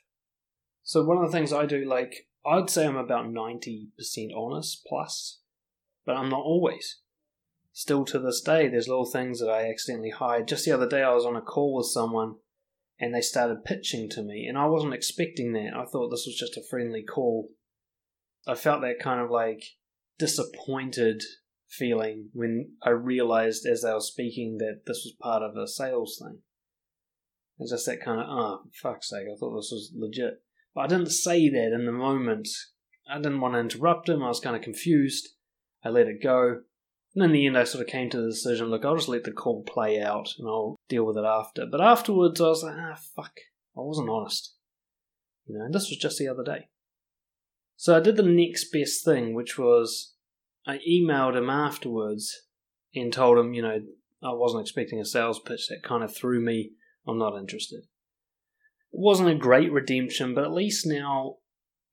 [0.84, 3.90] So, one of the things I do, like, I'd say I'm about 90%
[4.38, 5.42] honest plus,
[6.06, 7.02] but I'm not always
[7.74, 10.48] still to this day, there's little things that I accidentally hide.
[10.48, 12.36] Just the other day, I was on a call with someone
[13.00, 15.72] and they started pitching to me, and I wasn't expecting that.
[15.76, 17.50] I thought this was just a friendly call.
[18.48, 19.64] I felt that kind of like
[20.20, 21.24] disappointed
[21.68, 26.22] feeling when I realized as they were speaking that this was part of a sales
[26.22, 26.40] thing.
[27.58, 30.44] It's just that kind of, oh, fuck's sake, I thought this was legit.
[30.76, 32.48] But I didn't say that in the moment.
[33.10, 34.24] I didn't want to interrupt him.
[34.24, 35.30] I was kind of confused.
[35.84, 36.62] I let it go.
[37.14, 39.26] And in the end, I sort of came to the decision look, I'll just let
[39.26, 41.66] the call play out and I'll deal with it after.
[41.70, 43.34] But afterwards, I was like, ah, fuck,
[43.78, 44.56] I wasn't honest.
[45.46, 46.70] You know, and this was just the other day.
[47.76, 50.14] So I did the next best thing, which was
[50.66, 52.44] I emailed him afterwards
[52.96, 53.82] and told him, you know,
[54.24, 55.68] I wasn't expecting a sales pitch.
[55.68, 56.72] That kind of threw me.
[57.08, 57.80] I'm not interested.
[57.80, 61.38] It wasn't a great redemption, but at least now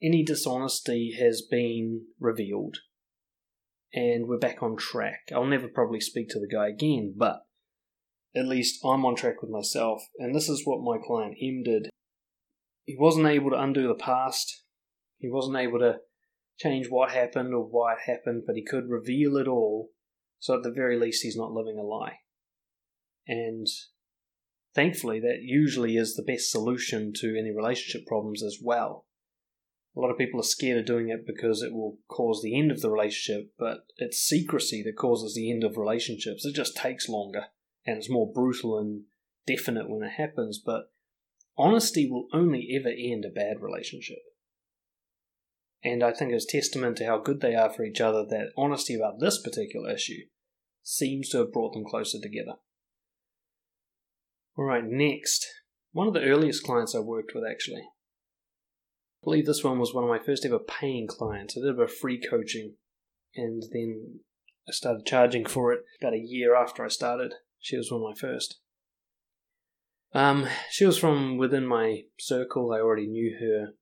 [0.03, 2.79] any dishonesty has been revealed
[3.93, 5.21] and we're back on track.
[5.35, 7.41] I'll never probably speak to the guy again, but
[8.37, 11.89] at least I'm on track with myself, and this is what my client M did.
[12.85, 14.65] He wasn't able to undo the past,
[15.19, 15.97] he wasn't able to
[16.59, 19.91] change what happened or why it happened, but he could reveal it all,
[20.39, 22.19] so at the very least, he's not living a lie.
[23.27, 23.67] And
[24.75, 29.07] thankfully, that usually is the best solution to any relationship problems as well.
[29.99, 32.71] A lot of people are scared of doing it because it will cause the end
[32.71, 36.45] of the relationship, but it's secrecy that causes the end of relationships.
[36.45, 37.47] It just takes longer
[37.85, 39.03] and it's more brutal and
[39.45, 40.63] definite when it happens.
[40.65, 40.93] But
[41.57, 44.19] honesty will only ever end a bad relationship.
[45.83, 48.95] And I think it's testament to how good they are for each other that honesty
[48.95, 50.27] about this particular issue
[50.85, 52.55] seems to have brought them closer together.
[54.57, 55.45] Alright, next.
[55.91, 57.83] One of the earliest clients I worked with, actually.
[59.21, 61.57] I believe this one was one of my first ever paying clients.
[61.57, 62.75] I did a bit of free coaching,
[63.35, 64.21] and then
[64.69, 67.35] I started charging for it about a year after I started.
[67.59, 68.61] She was one of my first.
[70.15, 72.73] Um, she was from within my circle.
[72.73, 73.75] I already knew her.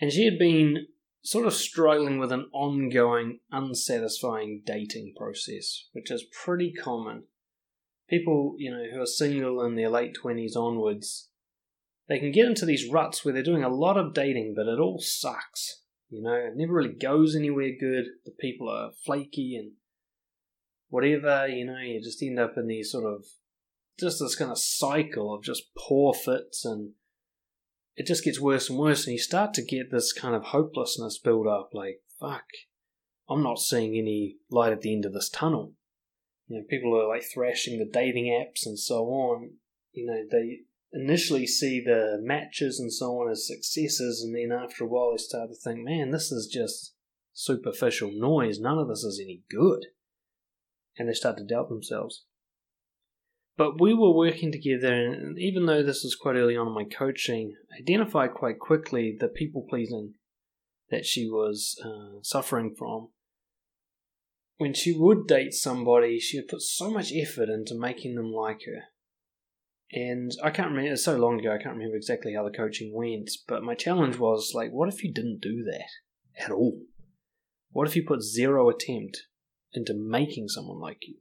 [0.00, 0.86] And she had been
[1.22, 7.24] sort of struggling with an ongoing, unsatisfying dating process, which is pretty common.
[8.08, 11.29] People, you know, who are single in their late 20s onwards,
[12.10, 14.80] they can get into these ruts where they're doing a lot of dating, but it
[14.80, 15.82] all sucks.
[16.08, 18.06] You know, it never really goes anywhere good.
[18.24, 19.74] The people are flaky and
[20.88, 23.24] whatever, you know, you just end up in these sort of
[24.00, 26.94] just this kind of cycle of just poor fits and
[27.94, 31.18] it just gets worse and worse and you start to get this kind of hopelessness
[31.18, 32.44] build up like fuck
[33.28, 35.74] i'm not seeing any light at the end of this tunnel
[36.48, 39.50] you know people are like thrashing the dating apps and so on
[39.92, 40.60] you know they
[40.92, 45.18] initially see the matches and so on as successes and then after a while they
[45.18, 46.94] start to think man this is just
[47.32, 49.86] superficial noise none of this is any good
[50.98, 52.24] and they start to doubt themselves
[53.60, 56.84] but we were working together, and even though this was quite early on in my
[56.84, 60.14] coaching, I identified quite quickly the people pleasing
[60.88, 63.08] that she was uh, suffering from.
[64.56, 68.62] When she would date somebody, she would put so much effort into making them like
[68.64, 68.84] her.
[69.92, 72.92] And I can't remember, it's so long ago, I can't remember exactly how the coaching
[72.94, 76.80] went, but my challenge was like, what if you didn't do that at all?
[77.72, 79.22] What if you put zero attempt
[79.72, 81.16] into making someone like you?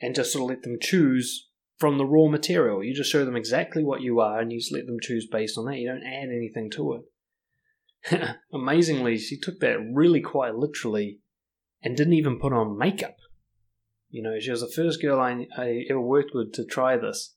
[0.00, 1.48] And just sort of let them choose
[1.78, 2.82] from the raw material.
[2.82, 5.58] You just show them exactly what you are and you just let them choose based
[5.58, 5.76] on that.
[5.76, 8.36] You don't add anything to it.
[8.52, 11.20] Amazingly, she took that really quite literally
[11.82, 13.16] and didn't even put on makeup.
[14.08, 17.34] You know, she was the first girl I, I ever worked with to try this,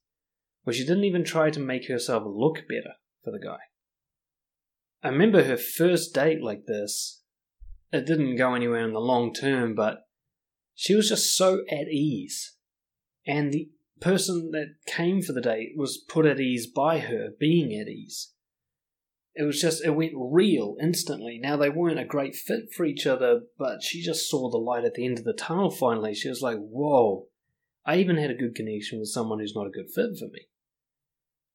[0.64, 3.60] where she didn't even try to make herself look better for the guy.
[5.04, 7.22] I remember her first date like this.
[7.92, 10.08] It didn't go anywhere in the long term, but
[10.74, 12.56] she was just so at ease.
[13.28, 17.78] And the person that came for the date was put at ease by her being
[17.80, 18.32] at ease.
[19.36, 21.40] It was just, it went real instantly.
[21.42, 24.86] Now, they weren't a great fit for each other, but she just saw the light
[24.86, 26.14] at the end of the tunnel finally.
[26.14, 27.28] She was like, whoa,
[27.86, 30.48] I even had a good connection with someone who's not a good fit for me.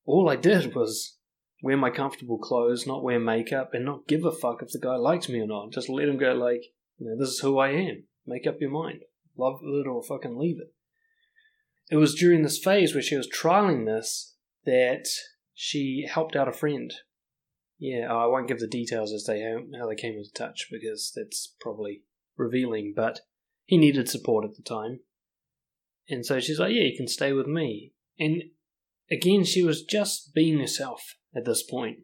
[0.09, 1.19] All I did was
[1.63, 4.97] wear my comfortable clothes, not wear makeup, and not give a fuck if the guy
[4.97, 5.73] likes me or not.
[5.73, 6.65] Just let him go, like,
[6.99, 8.05] you know, this is who I am.
[8.27, 9.01] Make up your mind.
[9.37, 10.75] Love it or fucking leave it
[11.91, 14.35] it was during this phase where she was trialing this
[14.65, 15.07] that
[15.55, 16.93] she helped out a friend.
[17.79, 21.55] Yeah, I won't give the details as they how they came into touch because that's
[21.61, 22.03] probably
[22.37, 22.93] revealing.
[22.95, 23.21] But
[23.65, 25.01] he needed support at the time,
[26.09, 28.43] and so she's like, "Yeah, you can stay with me." And
[29.11, 31.99] again, she was just being herself at this point.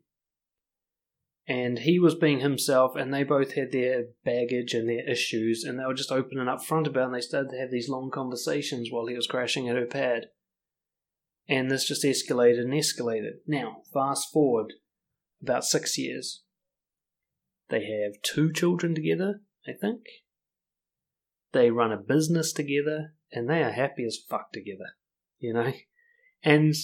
[1.47, 5.79] and he was being himself, and they both had their baggage and their issues, and
[5.79, 8.11] they were just opening up front about, it, and they started to have these long
[8.11, 10.27] conversations while he was crashing at her pad,
[11.47, 13.33] and this just escalated and escalated.
[13.47, 14.73] Now, fast forward
[15.43, 16.45] about six years,
[17.69, 20.01] they have two children together, I think.
[21.53, 24.97] They run a business together, and they are happy as fuck together,
[25.39, 25.73] you know,
[26.45, 26.75] and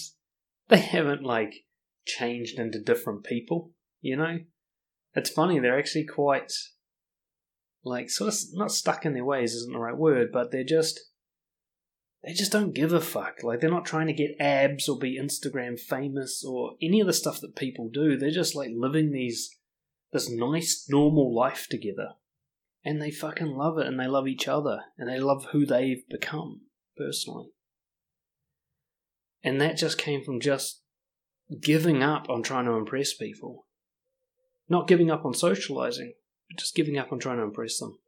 [0.67, 1.53] they haven't like
[2.05, 4.39] changed into different people you know?
[5.13, 6.51] It's funny, they're actually quite,
[7.83, 10.99] like, sort of, not stuck in their ways isn't the right word, but they're just,
[12.23, 13.43] they just don't give a fuck.
[13.43, 17.13] Like, they're not trying to get abs or be Instagram famous or any of the
[17.13, 18.17] stuff that people do.
[18.17, 19.49] They're just, like, living these,
[20.13, 22.13] this nice, normal life together.
[22.83, 26.07] And they fucking love it, and they love each other, and they love who they've
[26.09, 26.61] become,
[26.97, 27.49] personally.
[29.43, 30.81] And that just came from just
[31.59, 33.65] giving up on trying to impress people
[34.71, 36.13] not giving up on socializing,
[36.49, 37.99] but just giving up on trying to impress them.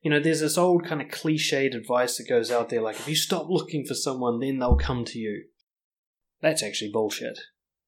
[0.00, 3.08] You know, there's this old kind of cliched advice that goes out there like, if
[3.08, 5.44] you stop looking for someone, then they'll come to you.
[6.40, 7.38] That's actually bullshit.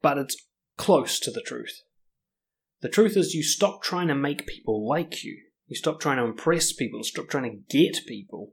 [0.03, 0.37] But it's
[0.77, 1.83] close to the truth.
[2.81, 5.39] The truth is, you stop trying to make people like you.
[5.67, 8.53] You stop trying to impress people, stop trying to get people,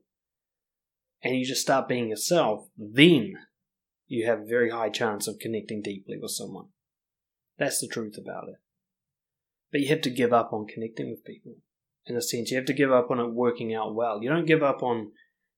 [1.22, 2.68] and you just start being yourself.
[2.78, 3.34] Then
[4.12, 6.66] you have a very high chance of connecting deeply with someone.
[7.58, 8.56] That's the truth about it.
[9.72, 11.54] But you have to give up on connecting with people.
[12.06, 14.22] In a sense, you have to give up on it working out well.
[14.22, 15.12] You don't give up on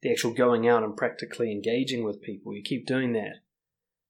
[0.03, 2.53] the actual going out and practically engaging with people.
[2.53, 3.37] You keep doing that.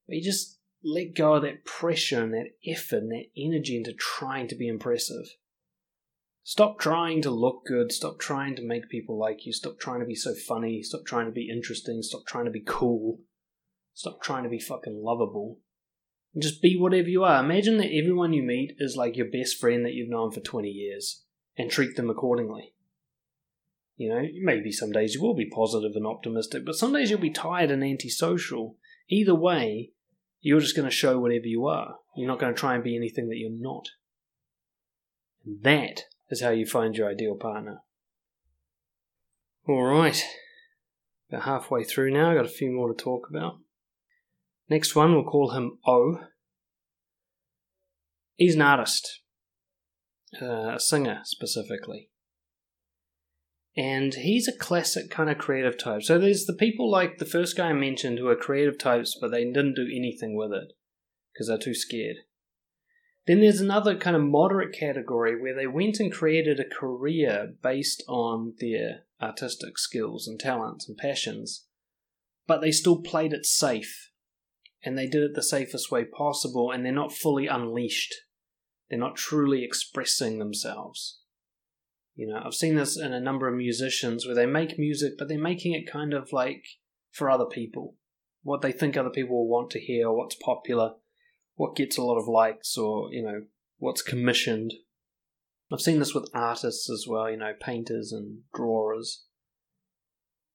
[0.07, 3.93] But you just let go of that pressure and that effort and that energy into
[3.93, 5.37] trying to be impressive.
[6.43, 7.93] Stop trying to look good.
[7.93, 9.53] Stop trying to make people like you.
[9.53, 10.83] Stop trying to be so funny.
[10.83, 12.01] Stop trying to be interesting.
[12.01, 13.19] Stop trying to be cool.
[13.93, 15.59] Stop trying to be fucking lovable.
[16.33, 17.43] And just be whatever you are.
[17.43, 20.67] Imagine that everyone you meet is like your best friend that you've known for 20
[20.67, 21.23] years
[21.57, 22.73] and treat them accordingly.
[23.95, 27.19] You know, maybe some days you will be positive and optimistic, but some days you'll
[27.19, 28.77] be tired and antisocial.
[29.09, 29.91] Either way,
[30.41, 31.95] you're just going to show whatever you are.
[32.15, 33.89] You're not going to try and be anything that you're not.
[35.45, 37.81] And that is how you find your ideal partner.
[39.69, 40.25] Alright,
[41.29, 43.59] about halfway through now, I've got a few more to talk about.
[44.69, 46.19] Next one, we'll call him O.
[48.35, 49.21] He's an artist,
[50.41, 52.09] uh, a singer specifically.
[53.75, 56.03] And he's a classic kind of creative type.
[56.03, 59.31] So there's the people like the first guy I mentioned who are creative types, but
[59.31, 60.73] they didn't do anything with it
[61.33, 62.17] because they're too scared.
[63.25, 68.03] Then there's another kind of moderate category where they went and created a career based
[68.07, 71.65] on their artistic skills and talents and passions,
[72.45, 74.11] but they still played it safe
[74.83, 78.13] and they did it the safest way possible and they're not fully unleashed.
[78.89, 81.19] They're not truly expressing themselves.
[82.15, 85.27] You know, I've seen this in a number of musicians where they make music, but
[85.27, 86.63] they're making it kind of like
[87.11, 87.95] for other people.
[88.43, 90.95] What they think other people will want to hear, what's popular
[91.55, 93.43] what gets a lot of likes or, you know,
[93.77, 94.73] what's commissioned.
[95.71, 99.23] I've seen this with artists as well, you know, painters and drawers.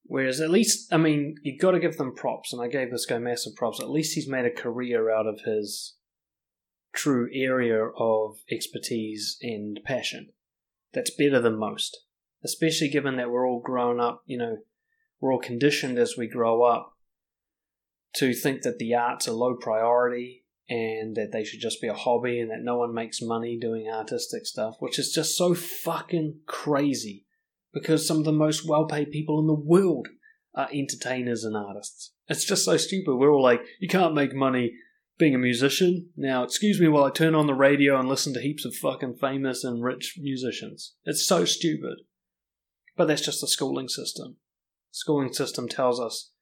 [0.08, 3.04] Whereas at least, I mean, you've got to give them props, and I gave this
[3.04, 3.78] guy massive props.
[3.78, 5.96] At least he's made a career out of his
[6.94, 10.30] true area of expertise and passion.
[10.94, 12.04] That's better than most.
[12.42, 14.56] Especially given that we're all grown up, you know,
[15.20, 16.94] we're all conditioned as we grow up
[18.14, 21.94] to think that the arts are low priority and that they should just be a
[21.94, 26.40] hobby and that no one makes money doing artistic stuff, which is just so fucking
[26.46, 27.26] crazy
[27.72, 30.08] because some of the most well paid people in the world
[30.54, 32.12] are entertainers and artists.
[32.28, 33.16] It's just so stupid.
[33.16, 34.72] We're all like, you can't make money
[35.18, 36.10] being a musician.
[36.16, 39.16] Now, excuse me while I turn on the radio and listen to heaps of fucking
[39.20, 40.94] famous and rich musicians.
[41.04, 42.00] It's so stupid.
[42.96, 44.36] But that's just the schooling system.
[44.90, 46.32] schooling system tells us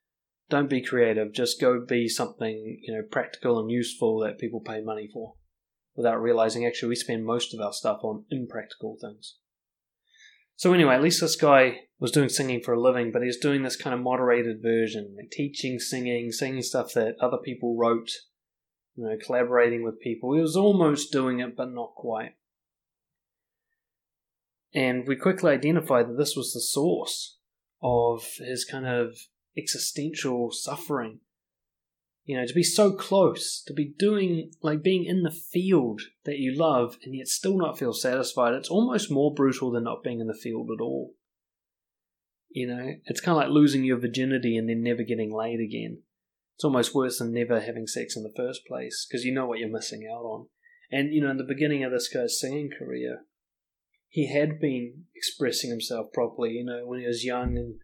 [0.49, 1.33] don't be creative.
[1.33, 5.35] Just go be something you know practical and useful that people pay money for,
[5.95, 9.37] without realizing actually we spend most of our stuff on impractical things.
[10.57, 13.63] So anyway, at least this guy was doing singing for a living, but he's doing
[13.63, 18.11] this kind of moderated version, like teaching, singing, singing stuff that other people wrote,
[18.97, 20.35] you know, collaborating with people.
[20.35, 22.37] He was almost doing it, but not quite.
[24.75, 27.39] And we quickly identified that this was the source
[27.83, 29.17] of his kind of
[29.57, 31.21] existential suffering.
[32.27, 36.39] You know, to be so close, to be doing, like being in the field that
[36.39, 40.21] you love and yet still not feel satisfied, it's almost more brutal than not being
[40.21, 41.15] in the field at all.
[42.51, 46.03] You know, it's kind of like losing your virginity and then never getting laid again.
[46.57, 49.61] It's almost worse than never having sex in the first place because you know what
[49.61, 50.47] you're missing out on.
[50.91, 53.21] And, you know, in the beginning of this guy's singing career,
[54.09, 57.75] he had been expressing himself properly, you know, when he was young and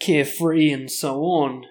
[0.00, 1.64] carefree and so on,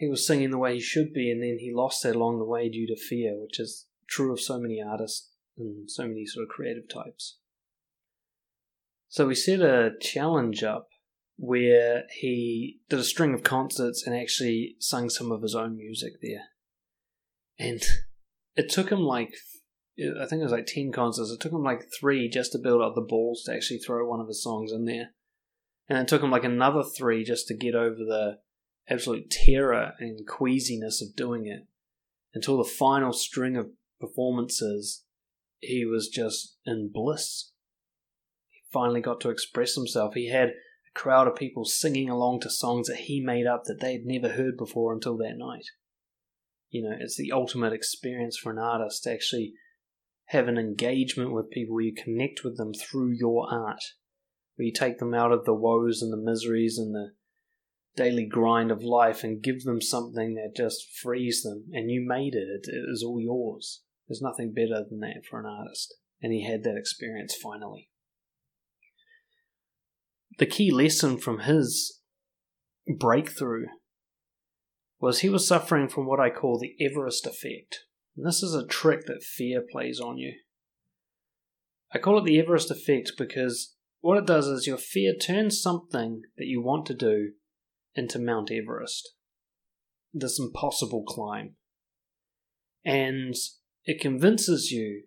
[0.00, 2.44] he was singing the way he should be, and then he lost that along the
[2.46, 5.28] way due to fear, which is true of so many artists
[5.58, 7.36] and so many sort of creative types.
[9.10, 10.88] So we set a challenge up
[11.36, 16.14] where he did a string of concerts and actually sung some of his own music
[16.22, 16.44] there.
[17.58, 17.82] And
[18.56, 19.34] it took him like,
[19.98, 22.80] I think it was like 10 concerts, it took him like three just to build
[22.80, 25.10] up the balls to actually throw one of his songs in there.
[25.90, 28.38] And it took him like another three just to get over the
[28.90, 31.66] absolute terror and queasiness of doing it.
[32.34, 33.70] Until the final string of
[34.00, 35.04] performances,
[35.60, 37.52] he was just in bliss.
[38.48, 40.14] He finally got to express himself.
[40.14, 43.80] He had a crowd of people singing along to songs that he made up that
[43.80, 45.66] they had never heard before until that night.
[46.70, 49.54] You know, it's the ultimate experience for an artist to actually
[50.26, 53.82] have an engagement with people where you connect with them through your art
[54.60, 57.12] where you take them out of the woes and the miseries and the
[57.96, 61.64] daily grind of life and give them something that just frees them.
[61.72, 63.82] And you made it, it, it is all yours.
[64.08, 65.94] There's nothing better than that for an artist.
[66.22, 67.88] And he had that experience finally.
[70.38, 72.00] The key lesson from his
[72.98, 73.66] breakthrough
[75.00, 77.84] was he was suffering from what I call the Everest effect.
[78.16, 80.34] And this is a trick that fear plays on you.
[81.92, 86.22] I call it the Everest effect because what it does is your fear turns something
[86.36, 87.32] that you want to do
[87.94, 89.14] into Mount Everest.
[90.12, 91.56] This impossible climb.
[92.84, 93.34] And
[93.84, 95.04] it convinces you,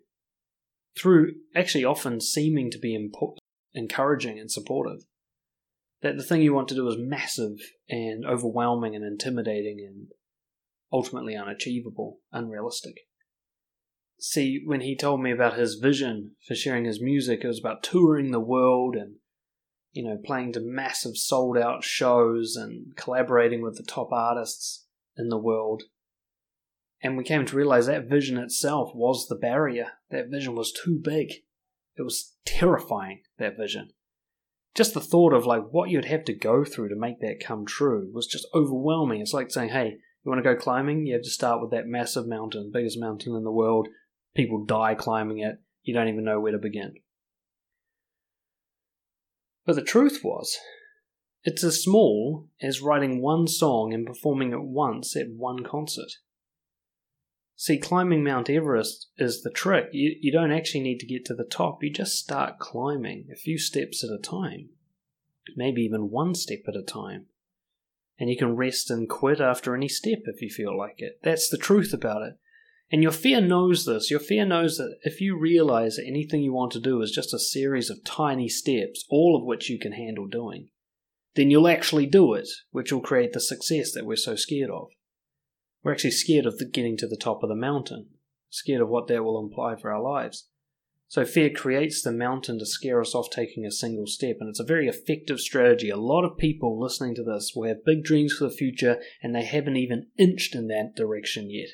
[0.96, 3.36] through actually often seeming to be impo-
[3.74, 5.04] encouraging and supportive,
[6.02, 7.56] that the thing you want to do is massive
[7.88, 10.08] and overwhelming and intimidating and
[10.92, 12.94] ultimately unachievable, unrealistic.
[14.20, 17.82] See, when he told me about his vision for sharing his music, it was about
[17.82, 19.16] touring the world and,
[19.94, 24.86] you know, playing to massive sold out shows and collaborating with the top artists
[25.16, 25.84] in the world.
[27.00, 29.92] And we came to realize that vision itself was the barrier.
[30.10, 31.28] That vision was too big.
[31.96, 33.90] It was terrifying, that vision.
[34.74, 37.64] Just the thought of like what you'd have to go through to make that come
[37.64, 39.20] true was just overwhelming.
[39.20, 41.06] It's like saying, hey, you want to go climbing?
[41.06, 43.86] You have to start with that massive mountain, biggest mountain in the world.
[44.34, 45.60] People die climbing it.
[45.84, 46.94] You don't even know where to begin.
[49.64, 50.58] But the truth was,
[51.42, 56.12] it's as small as writing one song and performing it once at one concert.
[57.56, 59.86] See, climbing Mount Everest is the trick.
[59.92, 63.36] You, you don't actually need to get to the top, you just start climbing a
[63.36, 64.70] few steps at a time,
[65.56, 67.26] maybe even one step at a time.
[68.18, 71.20] And you can rest and quit after any step if you feel like it.
[71.22, 72.34] That's the truth about it.
[72.90, 74.10] And your fear knows this.
[74.10, 77.34] Your fear knows that if you realize that anything you want to do is just
[77.34, 80.68] a series of tiny steps, all of which you can handle doing,
[81.34, 84.88] then you'll actually do it, which will create the success that we're so scared of.
[85.82, 88.10] We're actually scared of the getting to the top of the mountain,
[88.50, 90.48] scared of what that will imply for our lives.
[91.08, 94.60] So fear creates the mountain to scare us off taking a single step, and it's
[94.60, 95.90] a very effective strategy.
[95.90, 99.34] A lot of people listening to this will have big dreams for the future, and
[99.34, 101.68] they haven't even inched in that direction yet.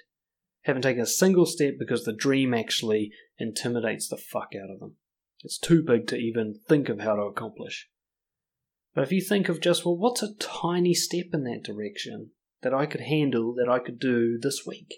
[0.62, 4.96] Haven't taken a single step because the dream actually intimidates the fuck out of them.
[5.42, 7.88] It's too big to even think of how to accomplish.
[8.94, 12.32] But if you think of just, well, what's a tiny step in that direction?
[12.62, 14.96] that I could handle, that I could do this week.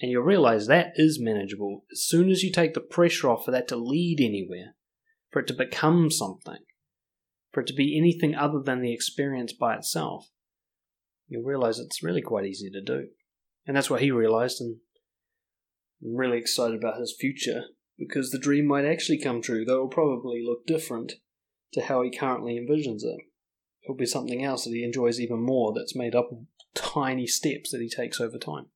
[0.00, 3.50] And you'll realize that is manageable as soon as you take the pressure off for
[3.52, 4.74] that to lead anywhere,
[5.30, 6.58] for it to become something,
[7.52, 10.30] for it to be anything other than the experience by itself.
[11.28, 13.08] You'll realize it's really quite easy to do.
[13.66, 14.76] And that's what he realized, and
[16.02, 17.64] I'm really excited about his future
[17.98, 21.14] because the dream might actually come true, though it will probably look different
[21.72, 23.20] to how he currently envisions it
[23.84, 26.38] it'll be something else that he enjoys even more that's made up of
[26.74, 28.66] tiny steps that he takes over time.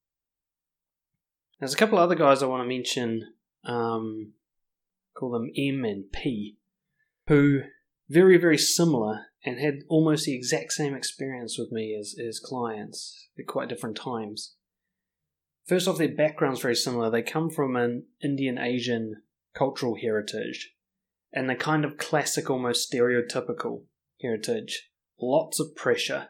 [1.59, 3.33] There's a couple other guys I want to mention,
[3.65, 4.35] um,
[5.17, 6.57] call them M and P,
[7.27, 7.63] who
[8.09, 13.29] very, very similar and had almost the exact same experience with me as, as clients
[13.39, 14.55] at quite different times.
[15.69, 17.11] First off, their background's very similar.
[17.11, 19.23] They come from an Indian Asian
[19.55, 20.75] cultural heritage
[21.33, 23.83] and the kind of classic, almost stereotypical
[24.21, 24.89] heritage
[25.21, 26.29] lots of pressure,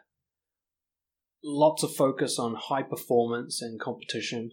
[1.43, 4.51] lots of focus on high performance and competition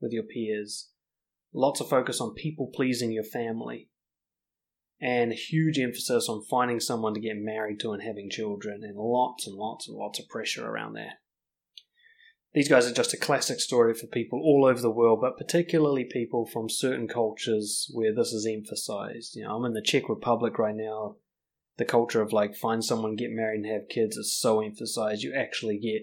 [0.00, 0.90] with your peers,
[1.54, 3.88] lots of focus on people pleasing your family,
[5.00, 8.96] and a huge emphasis on finding someone to get married to and having children, and
[8.96, 11.14] lots and lots and lots of pressure around that.
[12.52, 16.04] These guys are just a classic story for people all over the world, but particularly
[16.04, 19.36] people from certain cultures where this is emphasized.
[19.36, 21.16] You know, I'm in the Czech Republic right now
[21.80, 25.22] the culture of like find someone, get married, and have kids is so emphasized.
[25.22, 26.02] You actually get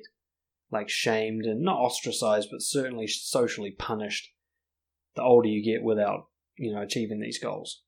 [0.72, 4.34] like shamed and not ostracized, but certainly socially punished
[5.16, 6.28] the older you get without
[6.58, 7.84] you know achieving these goals.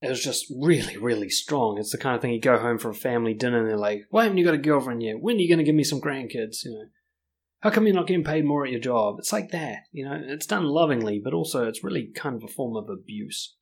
[0.00, 1.76] It was just really, really strong.
[1.78, 4.06] It's the kind of thing you go home for a family dinner and they're like,
[4.08, 5.20] "Why haven't you got a girlfriend yet?
[5.20, 6.84] When are you going to give me some grandkids?" You know,
[7.60, 9.16] how come you're not getting paid more at your job?
[9.18, 9.84] It's like that.
[9.92, 13.56] You know, it's done lovingly, but also it's really kind of a form of abuse.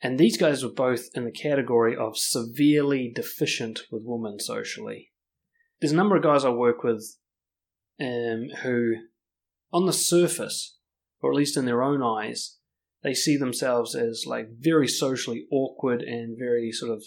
[0.00, 5.10] And these guys were both in the category of severely deficient with women socially.
[5.80, 7.16] There's a number of guys I work with
[8.00, 8.94] um, who,
[9.72, 10.78] on the surface,
[11.20, 12.58] or at least in their own eyes,
[13.02, 17.02] they see themselves as like very socially awkward and very sort of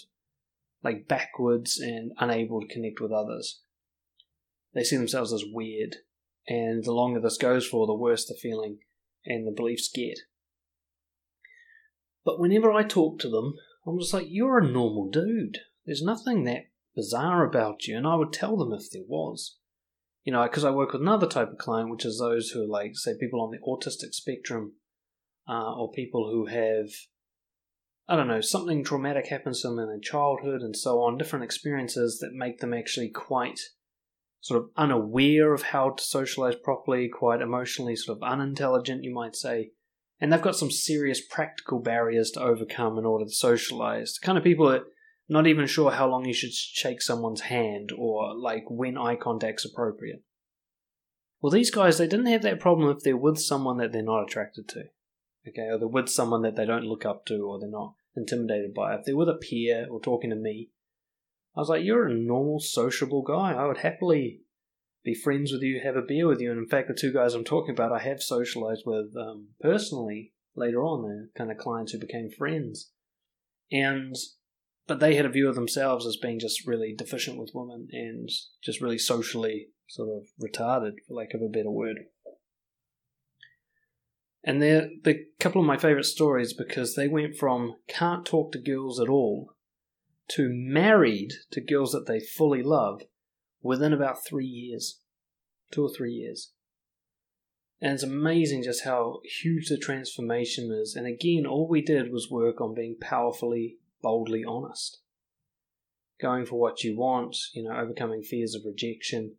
[0.84, 3.62] like backwards and unable to connect with others.
[4.74, 5.97] They see themselves as weird,
[6.47, 8.80] and the longer this goes for, the worse the feeling
[9.26, 10.19] and the beliefs get.
[12.24, 13.55] But whenever I talk to them,
[13.86, 15.59] I'm just like, you're a normal dude.
[15.86, 16.65] There's nothing that
[16.95, 17.97] bizarre about you.
[17.97, 19.57] And I would tell them if there was.
[20.24, 22.67] You know, because I work with another type of client, which is those who are
[22.67, 24.74] like, say, people on the autistic spectrum,
[25.49, 26.89] uh, or people who have,
[28.07, 31.43] I don't know, something traumatic happens to them in their childhood and so on, different
[31.43, 33.59] experiences that make them actually quite
[34.42, 39.36] sort of unaware of how to socialize properly, quite emotionally sort of unintelligent, you might
[39.36, 39.72] say
[40.22, 44.14] and they've got some serious practical barriers to overcome in order to socialize.
[44.14, 44.84] The kind of people that
[45.28, 49.66] not even sure how long you should shake someone's hand or like when eye contact's
[49.66, 50.22] appropriate.
[51.42, 54.22] Well, these guys, they didn't have that problem if they're with someone that they're not
[54.22, 54.84] attracted to.
[55.48, 58.76] Okay, or they're with someone that they don't look up to or they're not intimidated
[58.76, 58.94] by.
[58.94, 60.70] If they're with a peer or talking to me,
[61.56, 63.54] I was like, you're a normal, sociable guy.
[63.54, 64.41] I would happily
[65.04, 66.49] be friends with you, have a beer with you.
[66.52, 70.34] And in fact, the two guys I'm talking about, I have socialized with um, personally
[70.56, 71.04] later on.
[71.04, 72.91] They're kind of clients who became friends.
[73.72, 74.16] And,
[74.88, 78.30] but they had a view of themselves as being just really deficient with women and
[78.64, 81.97] just really socially sort of retarded, for lack of a better word.
[84.43, 88.54] And they're, they're a couple of my favourite stories because they went from can't talk
[88.54, 89.54] to girls at all
[90.36, 93.02] to married to girls that they fully love
[93.62, 95.00] within about three years.
[95.72, 96.52] Two or three years.
[97.82, 100.96] And it's amazing just how huge the transformation is.
[100.96, 105.00] And again, all we did was work on being powerfully, boldly honest.
[106.22, 109.38] Going for what you want, you know, overcoming fears of rejection,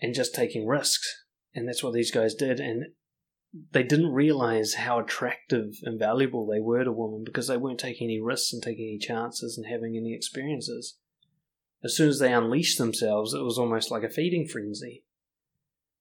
[0.00, 1.24] and just taking risks.
[1.54, 2.60] And that's what these guys did.
[2.60, 2.86] And
[3.72, 8.08] they didn't realize how attractive and valuable they were to women because they weren't taking
[8.08, 10.98] any risks and taking any chances and having any experiences.
[11.82, 15.04] As soon as they unleashed themselves, it was almost like a feeding frenzy.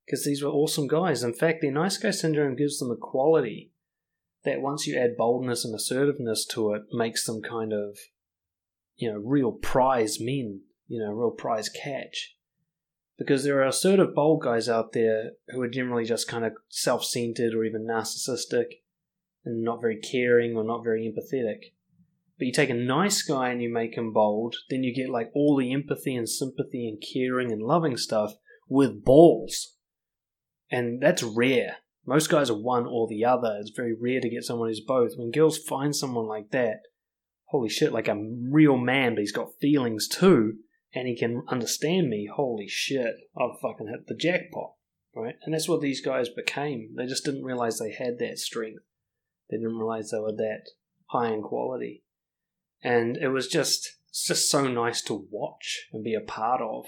[0.06, 1.24] Because these were awesome guys.
[1.24, 3.72] In fact, their nice guy syndrome gives them a quality
[4.44, 7.98] that once you add boldness and assertiveness to it, makes them kind of,
[8.96, 12.36] you know, real prize men, you know, real prize catch
[13.18, 17.54] because there are assertive bold guys out there who are generally just kind of self-centered
[17.54, 18.66] or even narcissistic
[19.44, 21.72] and not very caring or not very empathetic.
[22.38, 25.32] But you take a nice guy and you make him bold then you get like
[25.34, 28.34] all the empathy and sympathy and caring and loving stuff
[28.68, 29.76] with balls.
[30.70, 31.78] And that's rare.
[32.06, 33.58] Most guys are one or the other.
[33.62, 35.12] It's very rare to get someone who's both.
[35.16, 36.82] When girls find someone like that
[37.46, 40.56] holy shit like a real man but he's got feelings too
[40.96, 44.72] and he can understand me, holy shit, I've fucking hit the jackpot,
[45.14, 45.36] right?
[45.44, 46.96] And that's what these guys became.
[46.96, 48.84] They just didn't realize they had that strength.
[49.50, 50.70] They didn't realize they were that
[51.08, 52.04] high in quality.
[52.82, 56.86] And it was just, it's just so nice to watch and be a part of.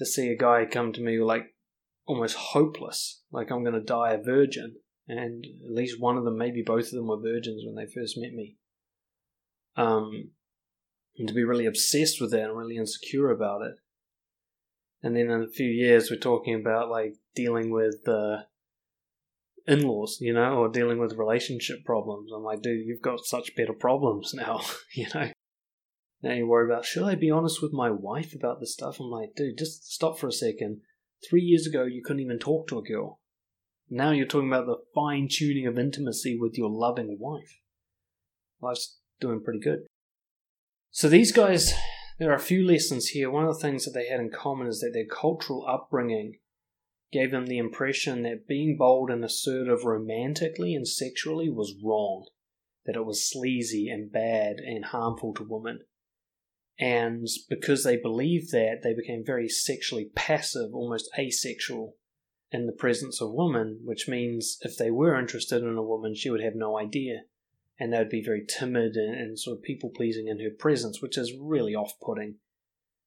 [0.00, 1.54] To see a guy come to me like
[2.06, 4.74] almost hopeless, like I'm going to die a virgin.
[5.06, 8.18] And at least one of them, maybe both of them were virgins when they first
[8.18, 8.56] met me.
[9.76, 10.30] Um,
[11.18, 13.74] and to be really obsessed with that and really insecure about it.
[15.02, 18.38] And then in a few years, we're talking about like dealing with uh,
[19.66, 22.30] in laws, you know, or dealing with relationship problems.
[22.34, 24.62] I'm like, dude, you've got such better problems now,
[24.94, 25.30] you know.
[26.22, 28.98] Now you worry about, should I be honest with my wife about this stuff?
[28.98, 30.80] I'm like, dude, just stop for a second.
[31.28, 33.20] Three years ago, you couldn't even talk to a girl.
[33.90, 37.60] Now you're talking about the fine tuning of intimacy with your loving wife.
[38.62, 39.80] Life's doing pretty good.
[40.96, 41.74] So these guys,
[42.20, 43.28] there are a few lessons here.
[43.28, 46.38] One of the things that they had in common is that their cultural upbringing
[47.10, 52.26] gave them the impression that being bold and assertive romantically and sexually was wrong,
[52.86, 55.80] that it was sleazy and bad and harmful to women.
[56.78, 61.96] And because they believed that, they became very sexually passive, almost asexual
[62.52, 66.30] in the presence of women, which means if they were interested in a woman, she
[66.30, 67.22] would have no idea
[67.78, 71.02] and they would be very timid and, and sort of people pleasing in her presence,
[71.02, 72.36] which is really off putting.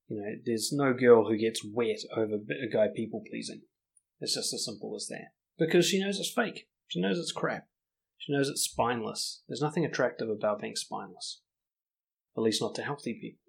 [0.07, 3.61] You know, there's no girl who gets wet over a guy people pleasing.
[4.19, 5.31] It's just as simple as that.
[5.57, 6.67] Because she knows it's fake.
[6.87, 7.67] She knows it's crap.
[8.17, 9.43] She knows it's spineless.
[9.47, 11.41] There's nothing attractive about being spineless.
[12.35, 13.39] At least not to healthy people.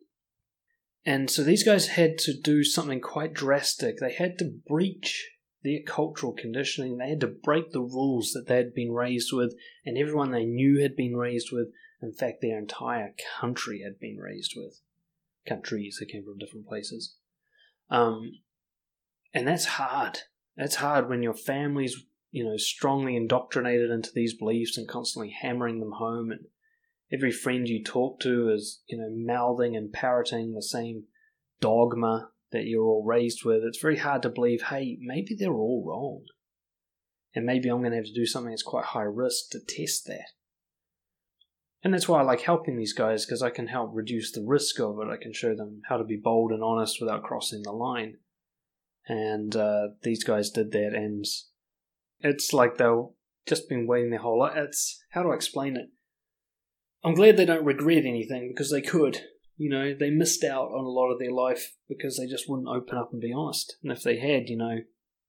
[1.05, 3.97] And so these guys had to do something quite drastic.
[3.99, 5.31] They had to breach
[5.69, 6.97] their cultural conditioning.
[6.97, 9.55] They had to break the rules that they had been raised with,
[9.85, 11.69] and everyone they knew had been raised with.
[12.01, 14.81] In fact, their entire country had been raised with.
[15.47, 17.17] Countries that came from different places.
[17.91, 18.41] Um,
[19.35, 20.21] and that's hard.
[20.57, 21.97] That's hard when your family's,
[22.31, 26.47] you know, strongly indoctrinated into these beliefs and constantly hammering them home, and
[27.13, 31.05] every friend you talk to is, you know, mouthing and parroting the same
[31.61, 35.85] dogma that you're all raised with, it's very hard to believe, hey, maybe they're all
[35.87, 36.25] wrong.
[37.35, 40.07] And maybe I'm going to have to do something that's quite high risk to test
[40.07, 40.31] that.
[41.85, 44.81] And that's why I like helping these guys, because I can help reduce the risk
[44.81, 45.13] of it.
[45.13, 48.17] I can show them how to be bold and honest without crossing the line.
[49.07, 51.25] And uh, these guys did that, and
[52.21, 53.07] it's like they've
[53.47, 54.55] just been waiting their whole life.
[54.57, 55.87] It's, how do I explain it?
[57.05, 59.21] I'm glad they don't regret anything, because they could
[59.59, 62.69] you know, they missed out on a lot of their life because they just wouldn't
[62.69, 63.77] open up and be honest.
[63.83, 64.79] And if they had, you know,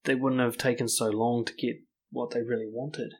[0.05, 3.15] they wouldn't have taken so long to get what they really wanted.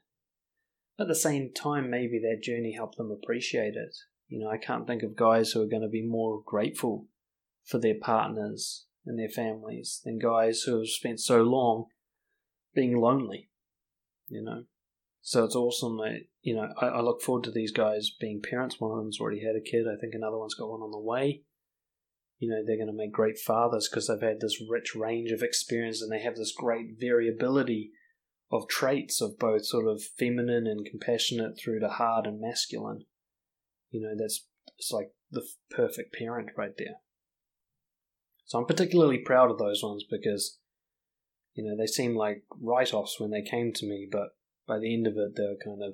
[0.99, 3.95] At the same time, maybe that journey helped them appreciate it.
[4.27, 7.07] You know, I can't think of guys who are going to be more grateful
[7.65, 11.85] for their partners and their families than guys who have spent so long
[12.75, 13.49] being lonely,
[14.27, 14.65] you know.
[15.21, 18.79] So it's awesome that, you know, I, I look forward to these guys being parents.
[18.79, 19.85] One of them's already had a kid.
[19.85, 21.43] I think another one's got one on the way.
[22.39, 25.43] You know, they're going to make great fathers because they've had this rich range of
[25.43, 27.91] experience and they have this great variability
[28.51, 33.05] of traits of both sort of feminine and compassionate through to hard and masculine.
[33.91, 34.47] You know, that's
[34.79, 36.95] it's like the perfect parent right there.
[38.45, 40.57] So I'm particularly proud of those ones because,
[41.53, 44.29] you know, they seem like write offs when they came to me, but
[44.67, 45.93] by the end of it, they were kind of,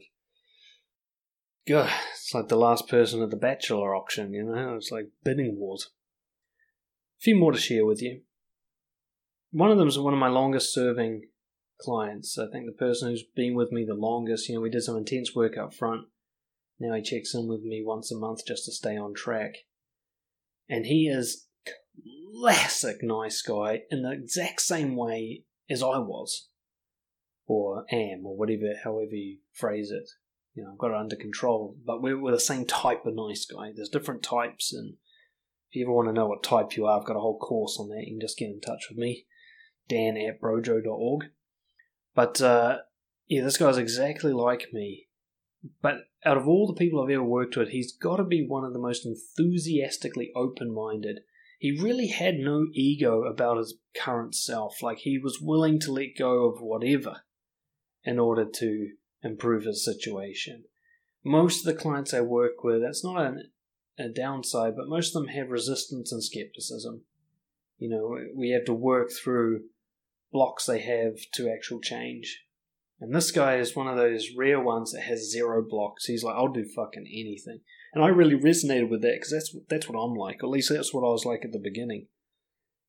[1.68, 4.76] God, it's like the last person at the Bachelor auction, you know?
[4.76, 5.90] It's like bidding wars.
[7.20, 8.22] A few more to share with you.
[9.52, 11.24] One of them is one of my longest serving
[11.82, 12.38] clients.
[12.38, 14.98] I think the person who's been with me the longest, you know, we did some
[14.98, 16.08] intense work up front.
[16.80, 19.54] Now he checks in with me once a month just to stay on track.
[20.70, 21.48] And he is
[22.34, 26.50] classic nice guy in the exact same way as I was.
[27.48, 30.10] Or am, or whatever, however you phrase it.
[30.56, 31.76] You know, I've got it under control.
[31.86, 33.72] But we're, we're the same type of nice guy.
[33.76, 34.96] There's different types, and
[35.70, 37.78] if you ever want to know what type you are, I've got a whole course
[37.80, 38.06] on that.
[38.06, 39.26] You can just get in touch with me,
[39.90, 41.26] dan at brojo.org.
[42.16, 42.78] But uh,
[43.28, 45.08] yeah, this guy's exactly like me.
[45.82, 48.64] But out of all the people I've ever worked with, he's got to be one
[48.64, 51.20] of the most enthusiastically open minded.
[51.60, 54.84] He really had no ego about his current self.
[54.84, 57.22] Like, he was willing to let go of whatever
[58.04, 58.90] in order to
[59.26, 60.66] improve his situation.
[61.24, 63.50] Most of the clients I work with, that's not an,
[63.98, 67.02] a downside, but most of them have resistance and skepticism.
[67.78, 69.64] You know, we have to work through
[70.32, 72.44] blocks they have to actual change.
[73.02, 76.06] And this guy is one of those rare ones that has zero blocks.
[76.06, 77.60] He's like, I'll do fucking anything.
[77.94, 80.38] And I really resonated with that because that's, that's what I'm like.
[80.44, 82.08] At least that's what I was like at the beginning.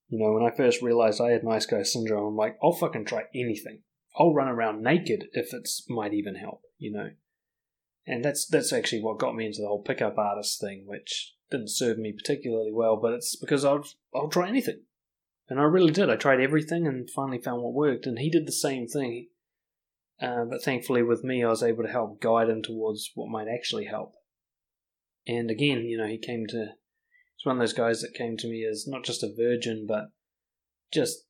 [0.09, 3.07] You know, when I first realized I had nice guy syndrome, I'm like, I'll fucking
[3.07, 3.80] try anything.
[4.18, 7.10] I'll run around naked if it might even help, you know.
[8.06, 11.70] And that's that's actually what got me into the whole pickup artist thing, which didn't
[11.70, 14.82] serve me particularly well, but it's because I'll I'll try anything.
[15.48, 16.10] And I really did.
[16.10, 18.06] I tried everything and finally found what worked.
[18.06, 19.28] And he did the same thing.
[20.20, 23.48] Uh, but thankfully, with me, I was able to help guide him towards what might
[23.48, 24.14] actually help.
[25.26, 26.72] And again, you know, he came to.
[27.36, 30.06] He's one of those guys that came to me as not just a virgin, but
[30.92, 31.26] just.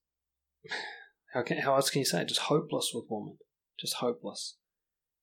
[1.37, 2.28] How, can, how else can you say it?
[2.28, 3.37] Just hopeless with women.
[3.78, 4.57] Just hopeless.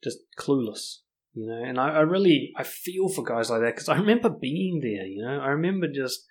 [0.04, 0.98] Just clueless.
[1.34, 2.52] You know, and I, I really.
[2.56, 5.40] I feel for guys like that because I remember being there, you know.
[5.40, 6.28] I remember just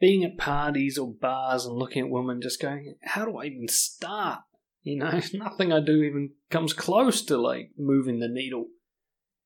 [0.00, 3.68] being at parties or bars and looking at women just going, how do I even
[3.68, 4.40] start?
[4.82, 8.66] You know, nothing I do even comes close to like moving the needle.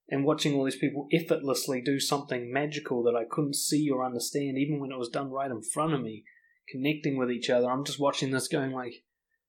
[0.09, 4.57] And watching all these people effortlessly do something magical that I couldn't see or understand,
[4.57, 6.25] even when it was done right in front of me,
[6.73, 7.69] connecting with each other.
[7.69, 9.03] I'm just watching this going like,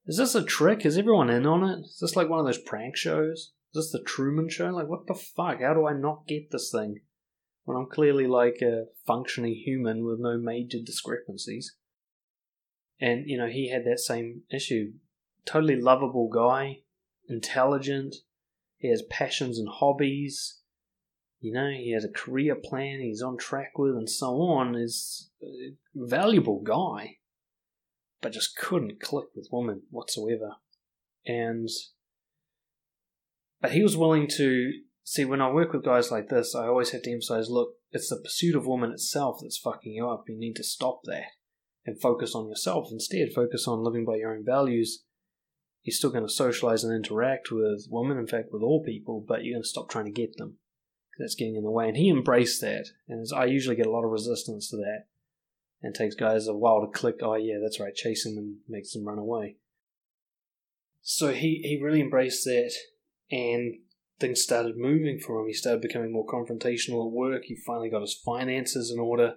[0.09, 0.85] is this a trick?
[0.85, 1.85] Is everyone in on it?
[1.85, 3.53] Is this like one of those prank shows?
[3.73, 4.71] Is this the Truman Show?
[4.71, 5.61] Like, what the fuck?
[5.61, 6.99] How do I not get this thing?
[7.69, 11.75] when I'm clearly like a functioning human with no major discrepancies.
[12.99, 14.93] And, you know, he had that same issue.
[15.45, 16.79] Totally lovable guy,
[17.27, 18.15] intelligent,
[18.77, 20.61] he has passions and hobbies,
[21.39, 24.73] you know, he has a career plan he's on track with, and so on.
[24.73, 27.17] Is a valuable guy,
[28.21, 30.55] but just couldn't click with women whatsoever.
[31.25, 31.69] And,
[33.61, 34.71] but he was willing to
[35.09, 38.09] See, when I work with guys like this, I always have to emphasize look, it's
[38.09, 40.25] the pursuit of woman itself that's fucking you up.
[40.27, 41.31] You need to stop that
[41.83, 43.33] and focus on yourself instead.
[43.33, 45.03] Focus on living by your own values.
[45.81, 49.43] You're still going to socialize and interact with women, in fact, with all people, but
[49.43, 50.57] you're going to stop trying to get them.
[51.17, 51.87] That's getting in the way.
[51.87, 52.89] And he embraced that.
[53.07, 55.05] And I usually get a lot of resistance to that.
[55.81, 59.05] And takes guys a while to click, oh, yeah, that's right, chase them makes them
[59.05, 59.55] run away.
[61.01, 62.73] So he, he really embraced that.
[63.31, 63.75] And
[64.19, 65.47] things started moving for him.
[65.47, 67.43] He started becoming more confrontational at work.
[67.45, 69.35] He finally got his finances in order.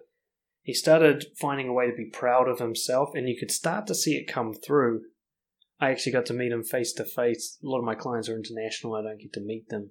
[0.63, 3.95] He started finding a way to be proud of himself, and you could start to
[3.95, 5.03] see it come through.
[5.81, 7.59] I actually got to meet him face to face.
[7.63, 8.95] A lot of my clients are international.
[8.95, 9.91] I don't get to meet them,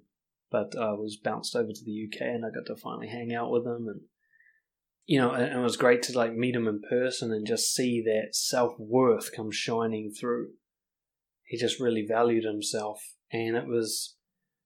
[0.50, 3.50] but I was bounced over to the UK, and I got to finally hang out
[3.50, 4.00] with him, and
[5.06, 8.02] you know, and it was great to like meet him in person and just see
[8.02, 10.50] that self worth come shining through.
[11.44, 14.16] He just really valued himself, and it was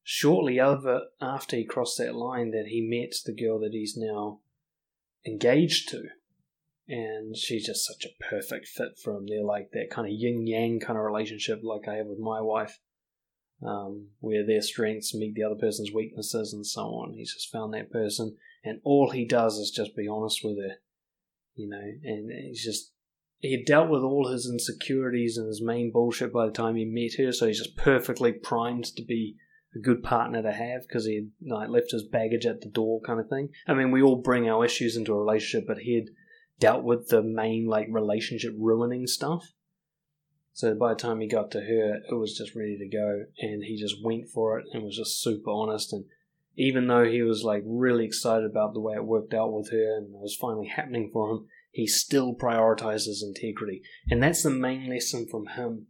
[0.03, 4.39] shortly over after he crossed that line that he met the girl that he's now
[5.27, 6.05] engaged to.
[6.89, 9.27] And she's just such a perfect fit for him.
[9.27, 12.41] They're like that kind of yin yang kind of relationship, like I have with my
[12.41, 12.79] wife,
[13.67, 17.15] um, where their strengths meet the other person's weaknesses and so on.
[17.15, 20.77] He's just found that person, and all he does is just be honest with her,
[21.55, 22.93] you know, and he's just
[23.39, 26.85] he had dealt with all his insecurities and his main bullshit by the time he
[26.85, 29.37] met her, so he's just perfectly primed to be
[29.75, 33.01] a good partner to have because he had like left his baggage at the door,
[33.03, 33.51] kind of thing.
[33.69, 36.09] I mean, we all bring our issues into a relationship, but he had
[36.59, 39.53] dealt with the main like relationship ruining stuff.
[40.55, 43.63] So by the time he got to her, it was just ready to go, and
[43.63, 45.93] he just went for it and was just super honest.
[45.93, 46.07] And
[46.57, 49.97] even though he was like really excited about the way it worked out with her
[49.97, 53.83] and it was finally happening for him, he still prioritizes integrity.
[54.11, 55.89] And that's the main lesson from him.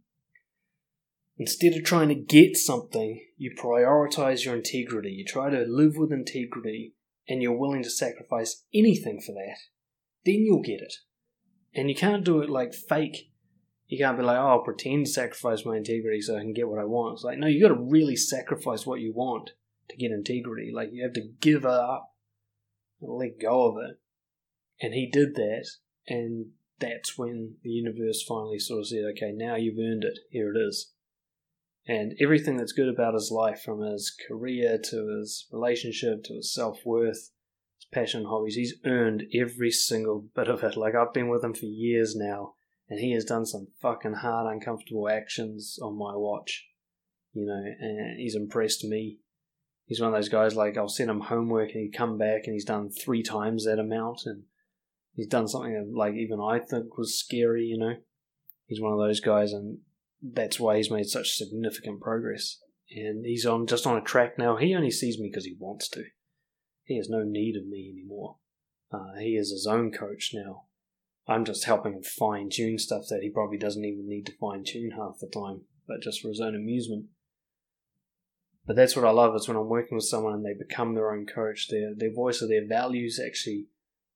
[1.37, 5.11] Instead of trying to get something, you prioritize your integrity.
[5.11, 6.95] You try to live with integrity
[7.29, 9.57] and you're willing to sacrifice anything for that.
[10.25, 10.95] Then you'll get it.
[11.73, 13.31] And you can't do it like fake.
[13.87, 16.67] You can't be like, oh, I'll pretend to sacrifice my integrity so I can get
[16.67, 17.13] what I want.
[17.13, 19.51] It's like, no, you got to really sacrifice what you want
[19.89, 20.71] to get integrity.
[20.73, 22.13] Like, you have to give up
[23.01, 23.99] and let go of it.
[24.81, 25.67] And he did that,
[26.07, 26.47] and
[26.79, 30.19] that's when the universe finally sort of said, okay, now you've earned it.
[30.29, 30.93] Here it is.
[31.87, 36.53] And everything that's good about his life, from his career to his relationship to his
[36.53, 37.31] self worth,
[37.77, 40.75] his passion, hobbies, he's earned every single bit of it.
[40.75, 42.55] Like, I've been with him for years now,
[42.89, 46.67] and he has done some fucking hard, uncomfortable actions on my watch,
[47.33, 49.19] you know, and he's impressed me.
[49.87, 52.53] He's one of those guys, like, I'll send him homework and he'd come back and
[52.53, 54.43] he's done three times that amount, and
[55.15, 57.63] he's done something that, like even I think was scary.
[57.63, 57.95] You know,
[58.65, 59.79] he's one of those guys, and
[60.21, 62.59] that's why he's made such significant progress.
[62.91, 64.57] And he's on just on a track now.
[64.57, 66.03] He only sees me because he wants to.
[66.83, 68.37] He has no need of me anymore.
[68.91, 70.63] Uh, he is his own coach now.
[71.27, 74.63] I'm just helping him fine tune stuff that he probably doesn't even need to fine
[74.65, 77.07] tune half the time, but just for his own amusement.
[78.67, 81.11] But that's what I love is when I'm working with someone and they become their
[81.11, 81.69] own coach.
[81.69, 83.67] Their their voice or their values actually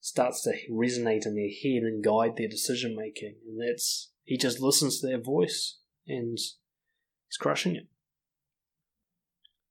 [0.02, 3.36] starts to resonate in their head and guide their decision making.
[3.48, 5.78] And that's, he just listens to their voice
[6.08, 7.88] and he's crushing it.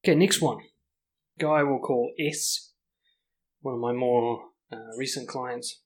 [0.02, 0.58] Okay, next one.
[1.38, 2.72] Guy we'll call S,
[3.60, 5.82] one of my more uh, recent clients.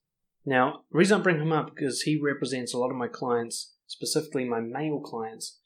[0.46, 4.44] Now, reason I bring him up because he represents a lot of my clients, specifically
[4.44, 5.58] my male clients,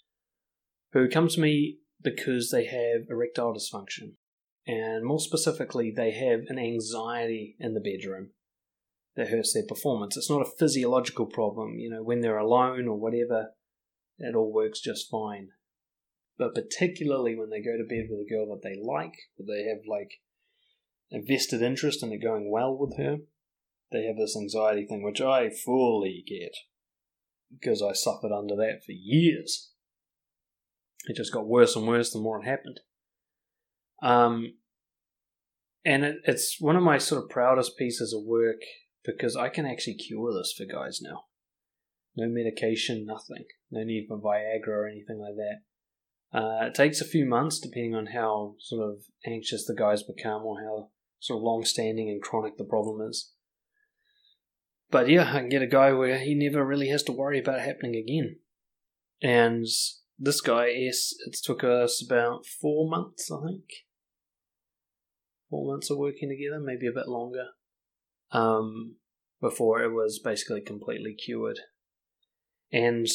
[0.92, 4.12] who come to me because they have erectile dysfunction.
[4.66, 8.30] And more specifically, they have an anxiety in the bedroom
[9.16, 10.16] that hurts their performance.
[10.16, 11.78] It's not a physiological problem.
[11.78, 13.48] You know, when they're alone or whatever,
[14.18, 15.48] it all works just fine.
[16.38, 19.64] But particularly when they go to bed with a girl that they like, or they
[19.68, 20.20] have like
[21.12, 23.16] a vested interest and they're going well with her,
[23.90, 26.54] they have this anxiety thing, which I fully get
[27.50, 29.70] because I suffered under that for years.
[31.06, 32.80] It just got worse and worse the more it happened.
[34.02, 34.54] Um,
[35.84, 38.60] and it, it's one of my sort of proudest pieces of work
[39.04, 41.24] because I can actually cure this for guys now.
[42.16, 43.44] No medication, nothing.
[43.70, 46.38] No need for Viagra or anything like that.
[46.38, 50.42] Uh, it takes a few months depending on how sort of anxious the guys become
[50.42, 50.90] or how
[51.20, 53.32] sort of long standing and chronic the problem is.
[54.90, 57.60] But yeah, I can get a guy where he never really has to worry about
[57.60, 58.36] it happening again.
[59.22, 59.66] And
[60.18, 63.64] this guy, yes, it took us about four months, I think.
[65.48, 67.46] Four months of working together, maybe a bit longer
[68.32, 68.96] um,
[69.40, 71.60] before it was basically completely cured.
[72.72, 73.06] And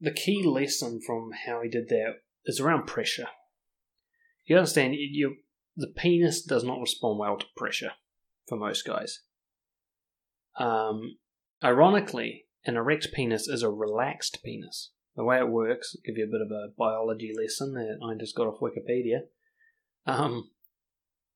[0.00, 3.28] the key lesson from how he did that is around pressure.
[4.46, 5.36] You understand, you,
[5.76, 7.92] the penis does not respond well to pressure
[8.48, 9.20] for most guys.
[10.58, 11.18] Um,
[11.62, 14.92] ironically, an erect penis is a relaxed penis.
[15.16, 18.34] The way it works, give you a bit of a biology lesson that I just
[18.34, 19.20] got off Wikipedia.
[20.06, 20.50] Um,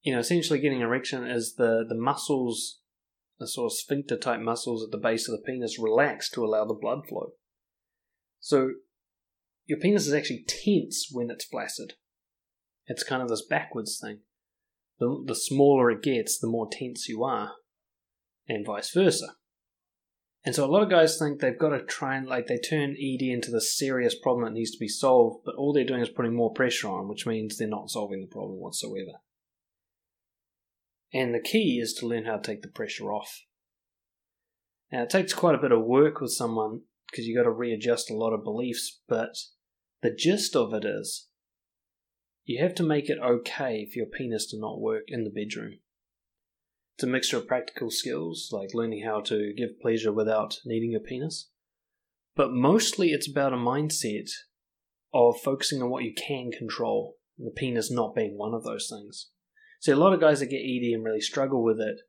[0.02, 2.80] you know, essentially getting erection is the, the muscles
[3.38, 6.64] the sort of sphincter type muscles at the base of the penis relax to allow
[6.64, 7.32] the blood flow.
[8.40, 8.70] So
[9.66, 11.94] your penis is actually tense when it's flaccid.
[12.86, 14.20] It's kind of this backwards thing.
[14.98, 17.52] The, the smaller it gets, the more tense you are,
[18.48, 19.34] and vice versa.
[20.48, 22.96] And so a lot of guys think they've got to try and like they turn
[22.98, 26.08] ED into this serious problem that needs to be solved, but all they're doing is
[26.08, 29.20] putting more pressure on, which means they're not solving the problem whatsoever.
[31.12, 33.42] And the key is to learn how to take the pressure off.
[34.90, 36.80] Now, it takes quite a bit of work with someone
[37.10, 39.36] because you've got to readjust a lot of beliefs, but
[40.00, 41.28] the gist of it is
[42.46, 45.80] you have to make it okay for your penis to not work in the bedroom.
[46.98, 50.98] It's a mixture of practical skills, like learning how to give pleasure without needing a
[50.98, 51.48] penis,
[52.34, 54.28] but mostly it's about a mindset
[55.14, 59.28] of focusing on what you can control, the penis not being one of those things.
[59.80, 62.00] See, a lot of guys that get ED and really struggle with it,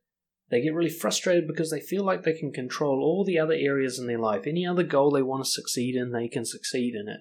[0.50, 3.98] They get really frustrated because they feel like they can control all the other areas
[3.98, 4.42] in their life.
[4.44, 7.20] Any other goal they want to succeed in, they can succeed in it.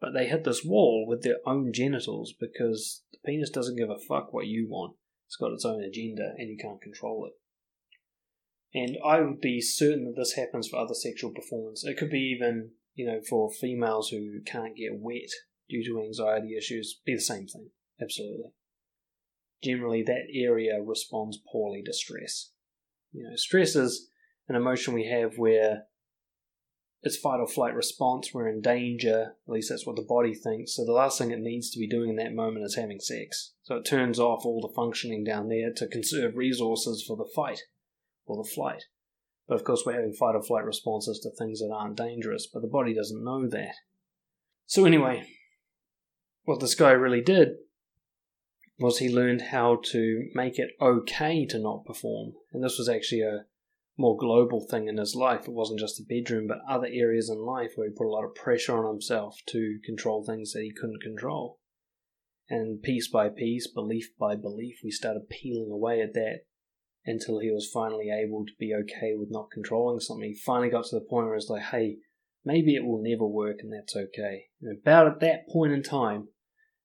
[0.00, 3.98] But they hit this wall with their own genitals because the penis doesn't give a
[3.98, 4.94] fuck what you want.
[5.26, 7.32] It's got its own agenda and you can't control it.
[8.78, 11.84] And I would be certain that this happens for other sexual performance.
[11.84, 15.30] It could be even, you know, for females who can't get wet
[15.68, 17.70] due to anxiety issues, be the same thing.
[18.00, 18.52] Absolutely.
[19.64, 22.50] Generally, that area responds poorly to stress.
[23.12, 24.10] You know, stress is
[24.48, 25.84] an emotion we have where
[27.02, 30.74] it's fight or flight response, we're in danger, at least that's what the body thinks.
[30.74, 33.52] So the last thing it needs to be doing in that moment is having sex.
[33.62, 37.60] So it turns off all the functioning down there to conserve resources for the fight
[38.24, 38.84] or the flight.
[39.48, 42.62] But of course, we're having fight or flight responses to things that aren't dangerous, but
[42.62, 43.74] the body doesn't know that.
[44.66, 45.28] So, anyway,
[46.44, 47.50] what this guy really did
[48.78, 52.32] was he learned how to make it okay to not perform.
[52.52, 53.44] And this was actually a
[53.98, 55.48] more global thing in his life.
[55.48, 58.24] It wasn't just the bedroom, but other areas in life where he put a lot
[58.24, 61.58] of pressure on himself to control things that he couldn't control.
[62.48, 66.40] And piece by piece, belief by belief, we started peeling away at that
[67.04, 70.28] until he was finally able to be okay with not controlling something.
[70.28, 71.96] He finally got to the point where it's like, hey,
[72.44, 74.44] maybe it will never work and that's okay.
[74.60, 76.28] And about at that point in time,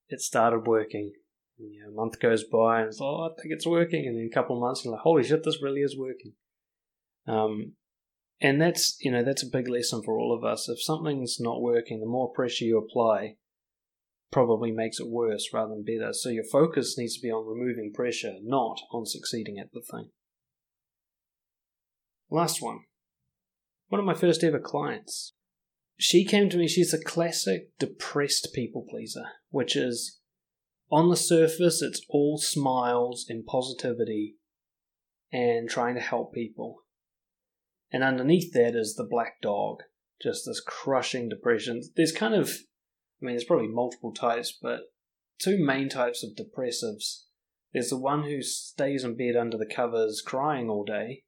[0.09, 1.11] it started working.
[1.57, 4.07] You know, a month goes by and it's like, oh, I think it's working.
[4.07, 6.33] And then a couple of months, you're like, holy shit, this really is working.
[7.27, 7.73] Um,
[8.41, 10.67] and that's, you know, that's a big lesson for all of us.
[10.67, 13.35] If something's not working, the more pressure you apply,
[14.31, 16.13] probably makes it worse rather than better.
[16.13, 20.09] So your focus needs to be on removing pressure, not on succeeding at the thing.
[22.29, 22.79] Last one.
[23.89, 25.33] One of my first ever clients.
[25.97, 30.19] She came to me, she's a classic depressed people pleaser, which is
[30.89, 34.37] on the surface, it's all smiles and positivity
[35.31, 36.83] and trying to help people.
[37.91, 39.83] And underneath that is the black dog,
[40.21, 41.81] just this crushing depression.
[41.95, 42.49] There's kind of
[43.21, 44.91] I mean, there's probably multiple types, but
[45.39, 47.23] two main types of depressives.
[47.73, 51.23] There's the one who stays in bed under the covers crying all day,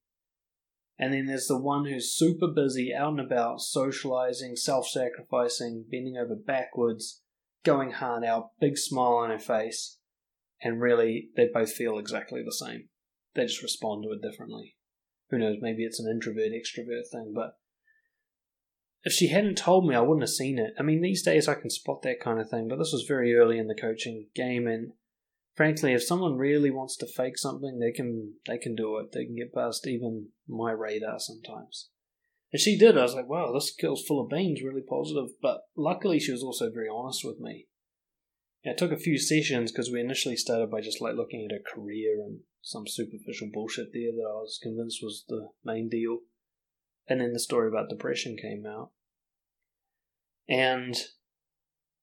[0.98, 6.18] and then there's the one who's super busy, out and about, socializing, self sacrificing, bending
[6.18, 7.22] over backwards,
[7.64, 10.00] going hard out, big smile on her face,
[10.62, 12.90] and really they both feel exactly the same.
[13.36, 14.76] They just respond to it differently.
[15.34, 17.58] Who knows, maybe it's an introvert extrovert thing, but
[19.04, 20.76] if she hadn't told me, I wouldn't have seen it.
[20.78, 23.36] I mean, these days I can spot that kind of thing, but this was very
[23.36, 24.92] early in the coaching game, and
[25.56, 29.12] frankly, if someone really wants to fake something, they can they can do it.
[29.12, 31.90] They can get past even my radar sometimes.
[32.52, 32.96] And she did.
[32.96, 35.32] I was like, wow, this girl's full of beans, really positive.
[35.42, 37.66] But luckily, she was also very honest with me.
[38.64, 41.62] It took a few sessions because we initially started by just like looking at her
[41.76, 46.20] career and some superficial bullshit there that I was convinced was the main deal.
[47.08, 48.92] And then the story about depression came out.
[50.48, 50.96] And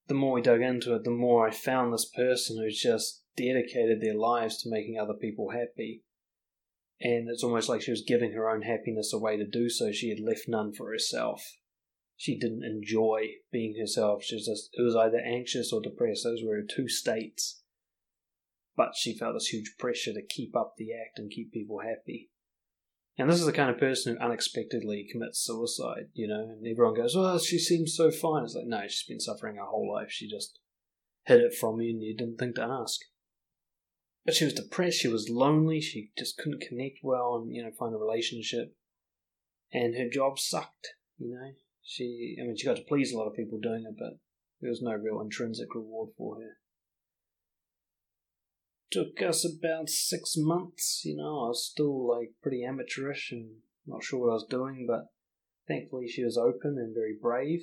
[0.07, 3.99] the more we dug into it, the more I found this person who's just dedicated
[3.99, 6.03] their lives to making other people happy.
[6.99, 9.91] And it's almost like she was giving her own happiness away to do so.
[9.91, 11.43] She had left none for herself.
[12.21, 14.23] She didn't enjoy being herself.
[14.23, 16.23] She was just, it was either anxious or depressed.
[16.23, 17.63] Those were her two states.
[18.77, 22.29] But she felt this huge pressure to keep up the act and keep people happy.
[23.17, 26.93] And this is the kind of person who unexpectedly commits suicide, you know, and everyone
[26.93, 28.43] goes, Oh, she seems so fine.
[28.43, 30.11] It's like, no, she's been suffering her whole life.
[30.11, 30.59] She just
[31.23, 32.99] hid it from you and you didn't think to ask.
[34.25, 37.71] But she was depressed, she was lonely, she just couldn't connect well and, you know,
[37.71, 38.75] find a relationship.
[39.73, 41.53] And her job sucked, you know.
[41.83, 44.19] She I mean she got to please a lot of people doing it, but
[44.61, 46.57] there was no real intrinsic reward for her
[48.91, 51.01] took us about six months.
[51.05, 53.49] You know, I was still like pretty amateurish and
[53.87, 55.05] not sure what I was doing, but
[55.67, 57.61] thankfully she was open and very brave.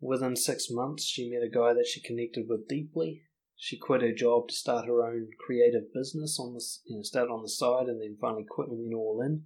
[0.00, 3.22] Within six months, she met a guy that she connected with deeply.
[3.56, 7.28] She quit her job to start her own creative business on the you know, start
[7.28, 9.44] on the side, and then finally quit and went all in.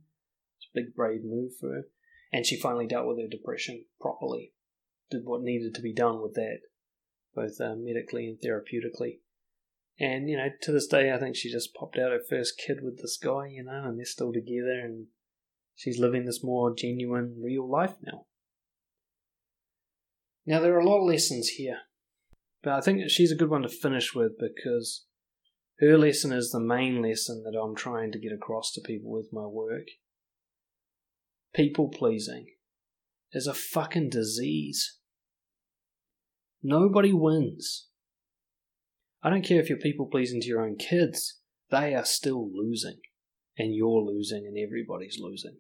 [0.56, 1.82] It's a big, brave move for her.
[2.32, 4.53] And she finally dealt with her depression properly.
[5.11, 6.59] Did what needed to be done with that,
[7.35, 9.20] both uh, medically and therapeutically.
[9.98, 12.78] And, you know, to this day, I think she just popped out her first kid
[12.82, 15.07] with this guy, you know, and they're still together and
[15.74, 18.27] she's living this more genuine, real life now.
[20.44, 21.78] Now, there are a lot of lessons here,
[22.62, 25.07] but I think she's a good one to finish with because
[25.81, 29.32] her lesson is the main lesson that I'm trying to get across to people with
[29.32, 29.86] my work.
[31.56, 32.48] People pleasing
[33.32, 34.98] is a fucking disease.
[36.62, 37.88] Nobody wins.
[39.22, 43.00] I don't care if you're people pleasing to your own kids, they are still losing.
[43.58, 45.56] and you're losing and everybody's losing.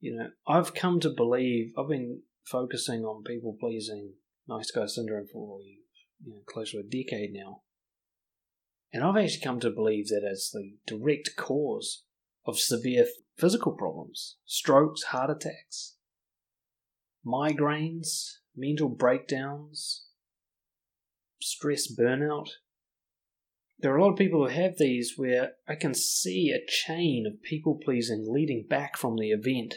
[0.00, 4.14] You know, I've come to believe, I've been focusing on people pleasing,
[4.48, 7.60] nice guy syndrome for you know, close to a decade now.
[8.92, 12.04] And I've actually come to believe that it's the direct cause
[12.46, 13.06] of severe
[13.40, 15.96] physical problems strokes, heart attacks,
[17.26, 20.06] migraines, mental breakdowns,
[21.40, 22.48] stress, burnout.
[23.78, 27.24] There are a lot of people who have these where I can see a chain
[27.26, 29.76] of people pleasing leading back from the event,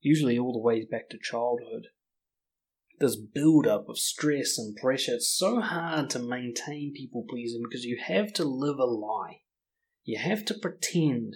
[0.00, 1.88] usually all the way back to childhood.
[3.00, 7.84] This build up of stress and pressure, it's so hard to maintain people pleasing because
[7.84, 9.40] you have to live a lie.
[10.04, 11.34] You have to pretend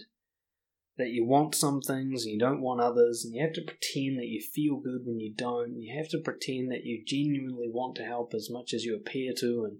[0.98, 4.18] that you want some things and you don't want others, and you have to pretend
[4.18, 7.68] that you feel good when you don't, and you have to pretend that you genuinely
[7.70, 9.78] want to help as much as you appear to, and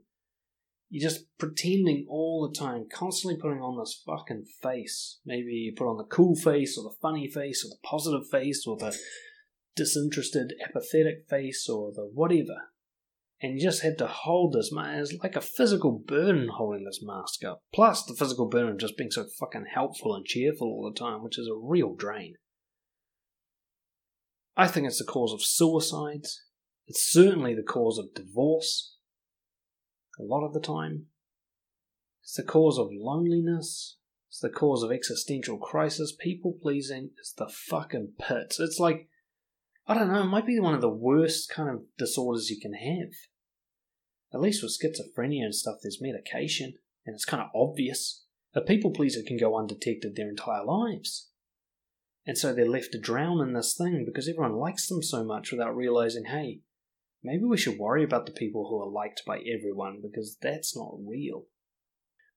[0.89, 5.19] you're just pretending all the time, constantly putting on this fucking face.
[5.27, 8.65] Maybe you put on the cool face, or the funny face, or the positive face,
[8.67, 8.97] or the
[9.77, 12.71] disinterested, apathetic face, or the whatever
[13.41, 14.99] and you just had to hold this man.
[14.99, 17.63] It's like a physical burden holding this mask up.
[17.73, 21.23] Plus the physical burden of just being so fucking helpful and cheerful all the time,
[21.23, 22.35] which is a real drain.
[24.57, 26.43] I think it's the cause of suicides.
[26.89, 28.97] It's certainly the cause of divorce.
[30.19, 31.07] A lot of the time.
[32.25, 33.99] It's the cause of loneliness.
[34.29, 36.15] It's the cause of existential crisis.
[36.19, 38.59] People pleasing is the fucking pits.
[38.59, 39.09] It's like
[39.91, 42.75] I don't know, it might be one of the worst kind of disorders you can
[42.75, 43.09] have.
[44.35, 46.75] At least with schizophrenia and stuff, there's medication,
[47.07, 48.27] and it's kind of obvious.
[48.55, 51.31] A people pleaser can go undetected their entire lives.
[52.27, 55.51] And so they're left to drown in this thing because everyone likes them so much
[55.51, 56.61] without realizing, hey,
[57.25, 60.99] maybe we should worry about the people who are liked by everyone because that's not
[61.03, 61.45] real.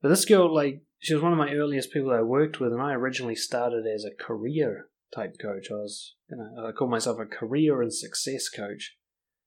[0.02, 2.82] But this girl, like, she was one of my earliest people I worked with, and
[2.82, 5.68] I originally started as a career type coach.
[5.72, 8.98] I was, you know, I call myself a career and success coach,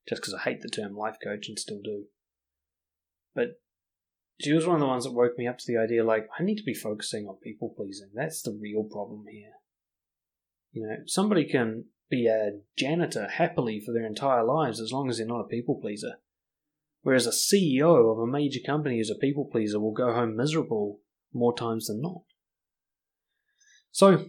[0.07, 2.05] just because I hate the term life coach and still do.
[3.33, 3.59] But
[4.39, 6.43] she was one of the ones that woke me up to the idea, like, I
[6.43, 8.09] need to be focusing on people pleasing.
[8.13, 9.53] That's the real problem here.
[10.71, 15.17] You know, somebody can be a janitor happily for their entire lives as long as
[15.17, 16.15] they're not a people pleaser.
[17.01, 20.99] Whereas a CEO of a major company who's a people pleaser will go home miserable
[21.33, 22.23] more times than not.
[23.91, 24.25] So,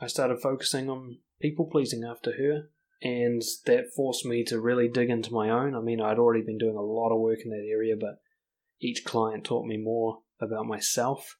[0.00, 2.70] I started focusing on people pleasing after her,
[3.02, 5.74] and that forced me to really dig into my own.
[5.74, 8.20] I mean, I'd already been doing a lot of work in that area, but
[8.80, 11.36] each client taught me more about myself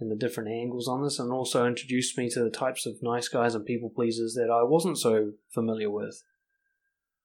[0.00, 3.28] and the different angles on this, and also introduced me to the types of nice
[3.28, 6.22] guys and people pleasers that I wasn't so familiar with.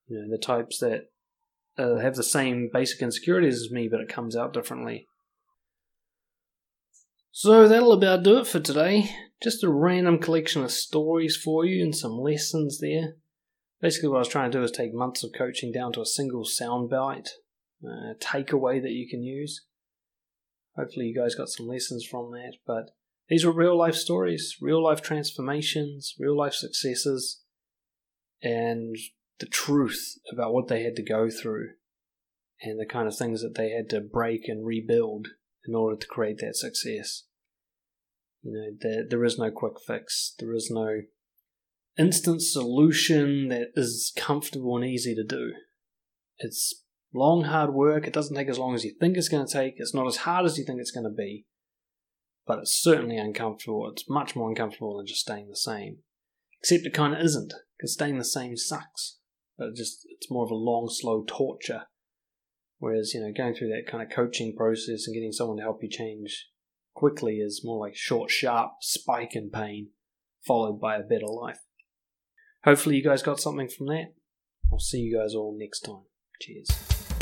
[0.07, 1.11] You know, the types that
[1.77, 5.07] uh, have the same basic insecurities as me, but it comes out differently.
[7.35, 9.09] So that'll about do it for today.
[9.41, 13.15] Just a random collection of stories for you and some lessons there.
[13.81, 16.05] Basically, what I was trying to do is take months of coaching down to a
[16.05, 17.29] single soundbite,
[17.83, 19.65] uh, takeaway that you can use.
[20.77, 22.57] Hopefully, you guys got some lessons from that.
[22.67, 22.91] But
[23.29, 27.41] these were real life stories, real life transformations, real life successes,
[28.43, 28.95] and
[29.39, 31.69] the truth about what they had to go through
[32.61, 35.29] and the kind of things that they had to break and rebuild
[35.65, 37.23] in order to create that success.
[38.41, 40.35] You know, there, there is no quick fix.
[40.39, 41.01] There is no
[41.97, 45.53] instant solution that is comfortable and easy to do.
[46.39, 46.83] It's
[47.13, 48.05] long, hard work.
[48.05, 49.75] It doesn't take as long as you think it's going to take.
[49.77, 51.45] It's not as hard as you think it's going to be.
[52.45, 53.89] But it's certainly uncomfortable.
[53.89, 55.99] It's much more uncomfortable than just staying the same.
[56.59, 59.19] Except it kind of isn't, because staying the same sucks.
[59.57, 61.83] But it just it's more of a long, slow torture
[62.83, 65.81] Whereas, you know, going through that kind of coaching process and getting someone to help
[65.81, 66.49] you change
[66.93, 69.91] quickly is more like short, sharp spike in pain,
[70.45, 71.61] followed by a better life.
[72.65, 74.07] Hopefully, you guys got something from that.
[74.69, 76.01] I'll see you guys all next time.
[76.41, 77.12] Cheers.